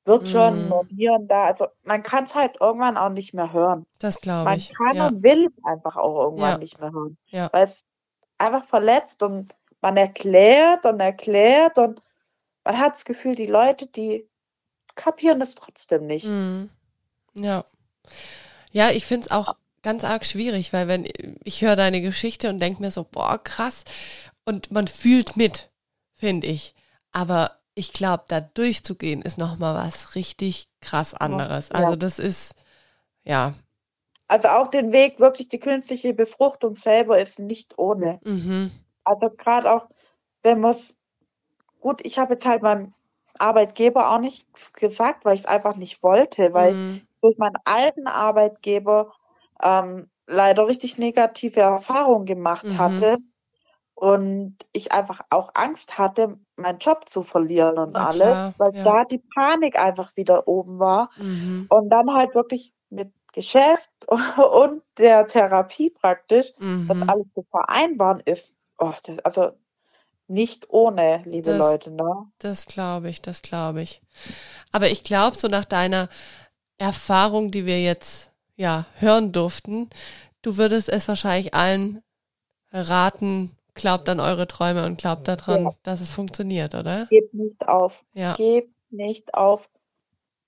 [0.06, 1.46] wird schon hier und da.
[1.46, 3.86] Also man kann es halt irgendwann auch nicht mehr hören.
[4.00, 4.74] Das glaube Man ich.
[4.74, 6.58] kann Ja, und will es einfach auch irgendwann Ja.
[6.58, 7.18] nicht mehr hören.
[7.28, 7.50] Ja.
[7.52, 7.86] Weil es
[8.38, 12.02] einfach verletzt und man erklärt und erklärt und
[12.64, 14.28] man hat das Gefühl, die Leute, die
[14.96, 16.26] kapieren es trotzdem nicht.
[16.26, 16.70] Mhm.
[17.36, 17.64] Ja.
[18.72, 21.08] Ja, ich finde es auch ganz arg schwierig, weil wenn
[21.44, 23.84] ich höre deine Geschichte und denke mir so, boah, krass.
[24.46, 25.70] Und man fühlt mit,
[26.16, 26.76] finde ich.
[27.12, 31.72] Aber ich glaube, da durchzugehen ist nochmal was richtig krass anderes.
[31.72, 32.54] Also das ist,
[33.24, 33.54] ja.
[34.28, 38.20] Also auch den Weg, wirklich die künstliche Befruchtung selber ist nicht ohne.
[38.26, 38.70] Mhm.
[39.06, 39.88] Also gerade auch,
[40.44, 40.96] wenn man es
[41.80, 42.94] gut, ich habe jetzt halt meinem
[43.38, 47.02] Arbeitgeber auch nichts gesagt, weil ich es einfach nicht wollte, weil Mhm.
[47.22, 49.14] durch meinen alten Arbeitgeber
[49.64, 52.78] ähm, leider richtig negative Erfahrungen gemacht Mhm.
[52.78, 53.18] hatte
[54.00, 58.72] und ich einfach auch Angst hatte, meinen Job zu verlieren und Na alles, klar, weil
[58.74, 58.84] ja.
[58.84, 61.68] da die Panik einfach wieder oben war Mhm.
[61.70, 63.90] und dann halt wirklich mit Geschäft
[64.38, 66.54] und der Therapie praktisch,
[66.88, 67.10] das Mhm.
[67.10, 69.52] alles zu vereinbaren ist, oh, das, also
[70.28, 72.32] nicht ohne, liebe Das, Leute, ne?
[72.40, 74.02] das glaube ich, das glaube ich.
[74.72, 76.10] Aber ich glaube, so nach deiner
[76.78, 79.90] Erfahrung, die wir jetzt ja hören durften,
[80.42, 82.02] du würdest es wahrscheinlich allen
[82.72, 87.08] raten, glaubt an eure Träume und glaubt Ja, daran, dass es funktioniert, oder?
[87.10, 89.70] gebt nicht auf, Ja, gebt nicht auf,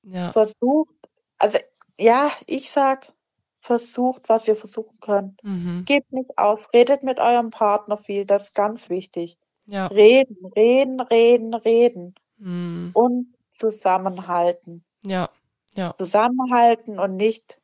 [0.04, 0.94] ja, versucht,
[1.38, 1.58] also
[2.00, 3.14] ja, ich sag,
[3.60, 5.44] versucht, was ihr versuchen könnt.
[5.44, 5.86] mhm.
[5.86, 9.38] Gebt nicht auf, redet mit eurem Partner viel, das ist ganz wichtig.
[9.68, 12.92] Ja, Reden, reden, reden, reden mhm.
[12.94, 14.84] und zusammenhalten.
[15.04, 15.30] Ja,
[15.74, 17.60] ja, Zusammenhalten und nicht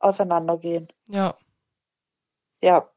[0.00, 0.88] auseinandergehen.
[1.08, 1.34] ja.
[2.62, 2.90] Ja,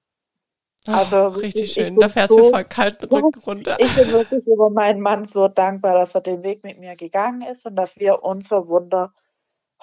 [0.91, 1.95] Ach, also richtig wirklich, ich schön.
[1.95, 3.77] Da bin fährt's mir so, voll kalten Rücken runter.
[3.79, 7.41] ich bin wirklich über meinen Mann so dankbar, dass er den Weg mit mir gegangen
[7.43, 9.13] ist und dass wir unser Wunder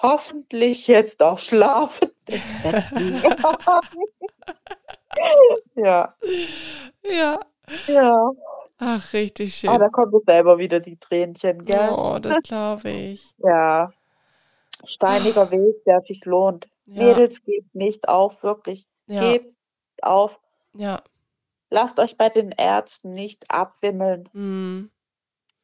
[0.01, 2.09] hoffentlich jetzt auch schlafen.
[5.75, 6.15] Ja,
[7.03, 7.39] Ja.
[7.87, 8.29] ja.
[8.79, 9.79] Ach, richtig Ah, schön.
[9.79, 11.93] da kommen selber wieder die Tränchen, gell?
[11.95, 13.33] Oh, das glaube ich.
[13.39, 13.91] Ja,
[14.85, 16.67] steiniger Weg, der sich lohnt.
[16.85, 18.85] Ja, Mädels, gebt nicht auf, wirklich.
[19.07, 19.53] ja, Gebt
[20.01, 20.39] auf.
[20.77, 21.01] Ja.
[21.69, 24.29] Lasst euch bei den Ärzten nicht abwimmeln.
[24.31, 24.89] Mm,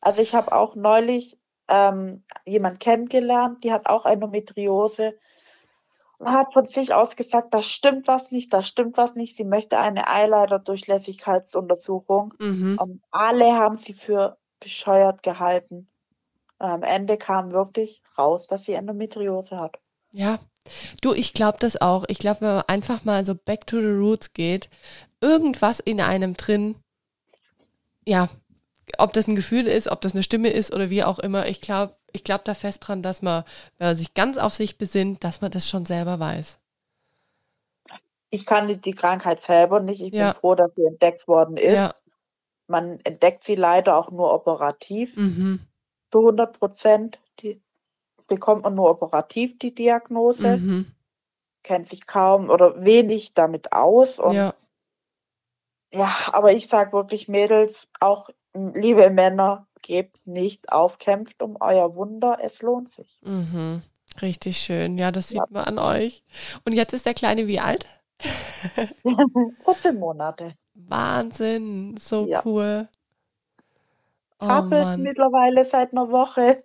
[0.01, 1.38] Also ich habe auch neulich
[1.70, 5.14] ähm, jemand kennengelernt, die hat auch Endometriose
[6.18, 9.38] und hat von sich aus gesagt, da stimmt was nicht, da stimmt was nicht.
[9.38, 12.34] Sie möchte eine Eileiter-Durchlässigkeitsuntersuchung.
[12.39, 12.78] mhm.
[12.80, 15.89] Und alle haben sie für bescheuert gehalten.
[16.59, 19.80] Und am Ende kam wirklich raus, dass sie Endometriose hat.
[20.11, 20.39] Ja.
[21.01, 22.05] Du, ich glaube das auch.
[22.07, 24.70] Ich glaube, wenn man einfach mal so back to the roots geht,
[25.22, 26.76] irgendwas in einem drin,
[28.05, 28.30] ja,
[28.99, 31.61] ob das ein Gefühl ist, ob das eine Stimme ist oder wie auch immer, ich
[31.61, 33.43] glaube, ich glaube da fest dran, dass man,
[33.80, 36.59] wenn man sich ganz auf sich besinnt, dass man das schon selber weiß.
[38.30, 40.01] Ich kannte die Krankheit selber nicht.
[40.01, 41.89] Ich bin Ja, froh, dass sie entdeckt worden ist.
[41.89, 41.93] ja,
[42.68, 45.18] Man entdeckt sie leider auch nur operativ.
[45.18, 45.57] mhm,
[46.11, 47.61] Zu 100 Prozent die
[48.28, 50.57] bekommt man nur operativ die Diagnose.
[50.57, 50.86] mhm,
[51.63, 54.19] Kennt sich kaum oder wenig damit aus.
[54.19, 54.53] Und ja,
[55.93, 61.95] ja, aber ich sag wirklich, Mädels, auch liebe Männer, gebt nicht auf, kämpft um euer
[61.95, 62.38] Wunder.
[62.41, 63.19] Es lohnt sich.
[63.21, 63.82] mhm.
[64.21, 64.97] Richtig schön.
[64.97, 65.43] Ja, das Ja.
[65.43, 66.24] sieht man an euch.
[66.65, 67.88] Und jetzt ist der Kleine wie alt?
[69.65, 70.53] 14 Monate.
[70.76, 72.41] Wahnsinn, so Ja.
[72.45, 72.88] cool.
[74.39, 76.63] Oh Krabbelt mittlerweile seit einer Woche.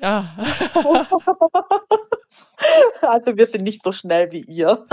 [0.00, 0.34] Ja.
[3.02, 4.86] Also wir sind nicht so schnell wie ihr.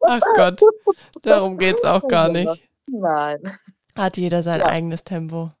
[0.00, 0.60] Ach Gott,
[1.22, 2.60] darum geht's auch gar nicht.
[2.86, 3.56] Nein.
[3.96, 4.66] Hat jeder sein Ja.
[4.66, 5.52] eigenes Tempo.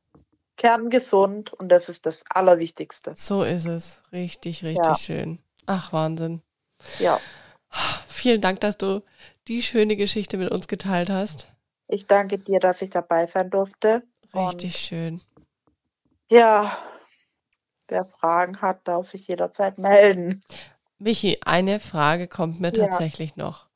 [0.56, 3.14] Kerngesund und das ist das Allerwichtigste.
[3.16, 4.02] So ist es.
[4.12, 4.94] Richtig, richtig Ja.
[4.94, 5.38] schön.
[5.66, 6.42] Ach, Wahnsinn.
[6.98, 7.18] Ja.
[8.06, 9.02] Vielen Dank, dass du
[9.48, 11.48] die schöne Geschichte mit uns geteilt hast.
[11.88, 14.02] Ich danke dir, dass ich dabei sein durfte.
[14.34, 15.22] Richtig schön.
[16.30, 16.76] Ja,
[17.90, 20.42] wer Fragen hat, darf sich jederzeit melden.
[20.98, 22.86] Michi, eine Frage kommt mir Ja.
[22.88, 23.66] tatsächlich noch.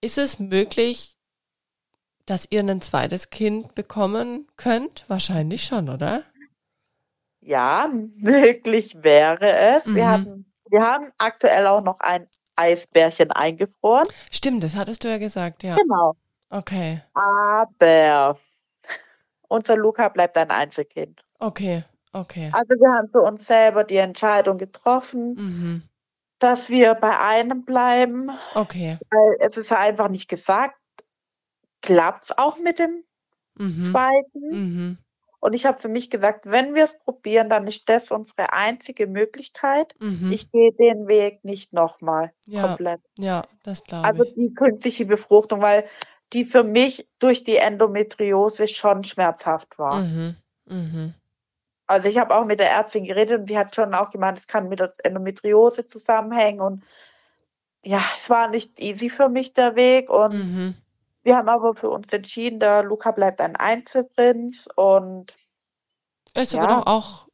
[0.00, 1.16] Ist es möglich,
[2.26, 5.04] dass ihr ein zweites Kind bekommen könnt?
[5.08, 6.22] Wahrscheinlich schon, oder?
[7.40, 9.86] Ja, möglich wäre es.
[9.86, 10.08] Wir Mhm.
[10.08, 14.08] hatten, wir haben aktuell auch noch ein Eisbärchen eingefroren.
[14.32, 15.76] Stimmt, das hattest du ja gesagt, ja.
[15.76, 16.16] Genau.
[16.50, 18.38] Okay, Aber
[19.48, 21.24] unser Luca bleibt ein Einzelkind.
[21.38, 21.84] okay,
[22.20, 22.50] okay.
[22.52, 25.82] Also wir haben für uns selber die Entscheidung getroffen, Mhm.
[26.38, 28.98] dass wir bei einem bleiben, Okay.
[29.10, 30.76] weil es ist ja einfach nicht gesagt,
[31.82, 33.04] klappt's auch mit dem
[33.58, 33.90] Mhm.
[33.90, 34.40] zweiten.
[34.50, 34.98] Mhm.
[35.40, 39.06] Und ich habe für mich gesagt, wenn wir es probieren, dann ist das unsere einzige
[39.06, 39.94] Möglichkeit.
[40.00, 40.32] Mhm.
[40.32, 43.00] Ich gehe den Weg nicht nochmal Ja, komplett.
[43.16, 44.34] ja, das glaube Also ich.
[44.34, 45.86] die künstliche Befruchtung, weil
[46.32, 50.00] die für mich durch die Endometriose schon schmerzhaft war.
[50.02, 50.36] Mhm.
[50.68, 51.14] Mhm.
[51.86, 54.46] Also ich habe auch mit der Ärztin geredet und die hat schon auch gemeint, es
[54.48, 56.82] kann mit der Endometriose zusammenhängen und
[57.84, 60.74] ja, es war nicht easy für mich der Weg und Mhm.
[61.22, 65.32] wir haben aber für uns entschieden, der Luca bleibt ein Einzelprinz und
[66.34, 67.28] Ist aber ja, doch auch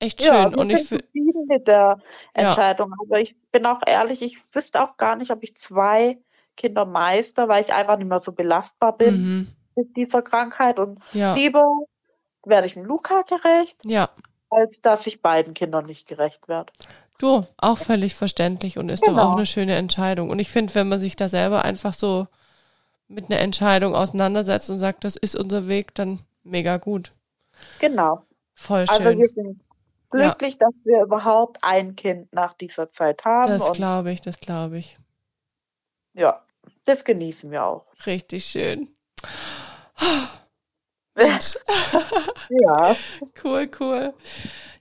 [0.00, 0.54] echt ja, schön.
[0.54, 1.98] wir Und ich fühl- zufrieden mit der
[2.36, 2.92] ja, Entscheidung.
[3.00, 6.18] Aber ich bin auch ehrlich, ich wüsste auch gar nicht, ob ich zwei
[6.56, 9.48] Kinder meister, weil ich einfach nicht mehr so belastbar bin mhm.
[9.76, 11.64] mit dieser Krankheit und Ja, lieber
[12.44, 14.10] werde ich dem Luca gerecht, Ja.
[14.50, 16.72] als dass ich beiden Kindern nicht gerecht werde.
[17.18, 19.28] Du, auch völlig verständlich und ist doch Genau.
[19.30, 20.30] auch eine schöne Entscheidung.
[20.30, 22.26] Und ich finde, wenn man sich da selber einfach so
[23.08, 27.12] mit einer Entscheidung auseinandersetzt und sagt, das ist unser Weg, dann mega gut.
[27.78, 28.22] Genau.
[28.54, 29.18] Voll Also schön.
[29.18, 29.60] wir sind
[30.10, 33.48] glücklich, dass wir überhaupt ein Kind nach dieser Zeit haben.
[33.48, 34.98] das glaube ich, das glaube ich.
[36.14, 36.42] ja,
[36.84, 37.86] das genießen wir auch.
[38.06, 38.88] Richtig schön.
[42.48, 42.96] Ja,
[43.42, 44.14] Cool, cool.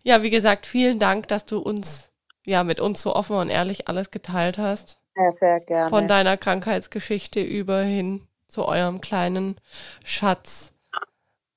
[0.04, 2.12] Ja, wie gesagt, vielen Dank, dass du uns,
[2.46, 5.00] ja, mit uns so offen und ehrlich alles geteilt hast.
[5.16, 5.90] sehr, sehr gerne.
[5.90, 9.60] Von deiner Krankheitsgeschichte über hin zu eurem kleinen
[10.04, 10.74] Schatz.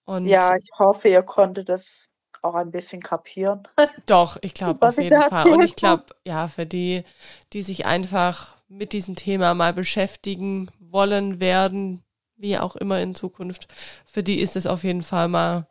[0.04, 2.08] Und ja, ich hoffe, ihr konntet das
[2.42, 3.66] auch ein bisschen kapieren.
[4.06, 5.48] Doch, ich glaube auf jeden Fall.
[5.50, 7.04] Und ich glaube, ja, für die,
[7.52, 12.03] die sich einfach mit diesem Thema mal beschäftigen wollen werden,
[12.36, 13.68] wie auch immer in Zukunft,
[14.04, 15.66] für die ist es auf jeden Fall mal,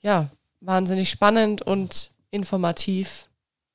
[0.00, 3.28] ja, wahnsinnig spannend und informativ,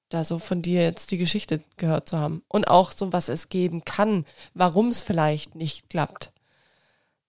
[0.10, 2.44] da so von dir jetzt die Geschichte gehört zu haben.
[2.48, 6.32] Und auch so, was es geben kann, warum es vielleicht nicht klappt.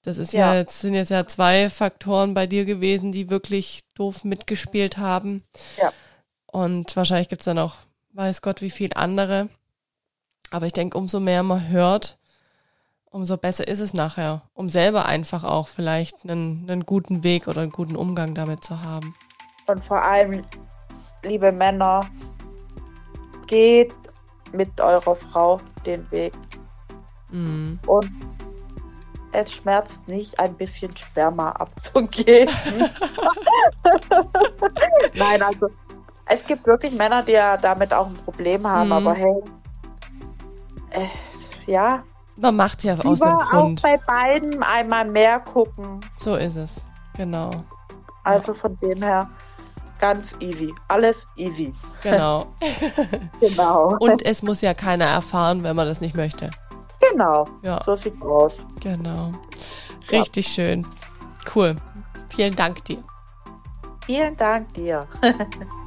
[0.02, 0.54] Das ist ja.
[0.54, 0.60] Ja.
[0.60, 5.44] jetzt, sind jetzt ja zwei Faktoren bei dir gewesen, die wirklich doof mitgespielt haben.
[5.78, 5.92] Ja.
[6.46, 7.76] Und wahrscheinlich gibt's dann auch,
[8.12, 9.48] weiß Gott, wie viel andere.
[10.50, 12.18] Aber ich denke, umso mehr man hört,
[13.10, 17.62] umso besser ist es nachher, um selber einfach auch vielleicht einen, einen guten Weg oder
[17.62, 19.14] einen guten Umgang damit zu haben.
[19.66, 20.44] Und vor allem,
[21.22, 22.06] liebe Männer,
[23.46, 23.92] geht
[24.52, 26.32] mit eurer Frau den Weg.
[27.30, 27.74] Mm.
[27.86, 28.10] Und
[29.32, 32.52] es schmerzt nicht, ein bisschen Sperma abzugeben.
[35.14, 35.68] Nein, also
[36.26, 38.92] es gibt wirklich Männer, die ja damit auch ein Problem haben, Mhm.
[38.92, 39.42] aber hey,
[40.90, 41.06] äh,
[41.70, 42.02] ja,
[42.40, 43.82] Man macht's ja aus einem lieber auch Grund.
[43.82, 46.00] bei beiden einmal mehr gucken.
[46.18, 46.82] So ist es.
[47.16, 47.50] Genau.
[48.24, 49.28] Also von dem her
[49.98, 50.74] ganz easy.
[50.88, 51.72] Alles easy.
[52.02, 52.46] Genau.
[53.40, 53.96] Genau.
[54.00, 56.50] Und es muss ja keiner erfahren, wenn man das nicht möchte.
[57.00, 57.46] genau.
[57.62, 58.62] Ja, So sieht's aus.
[58.80, 59.32] genau.
[60.12, 60.86] Richtig schön.
[61.54, 61.76] Cool.
[62.28, 63.02] Vielen Dank dir.
[64.06, 65.06] Vielen Dank dir.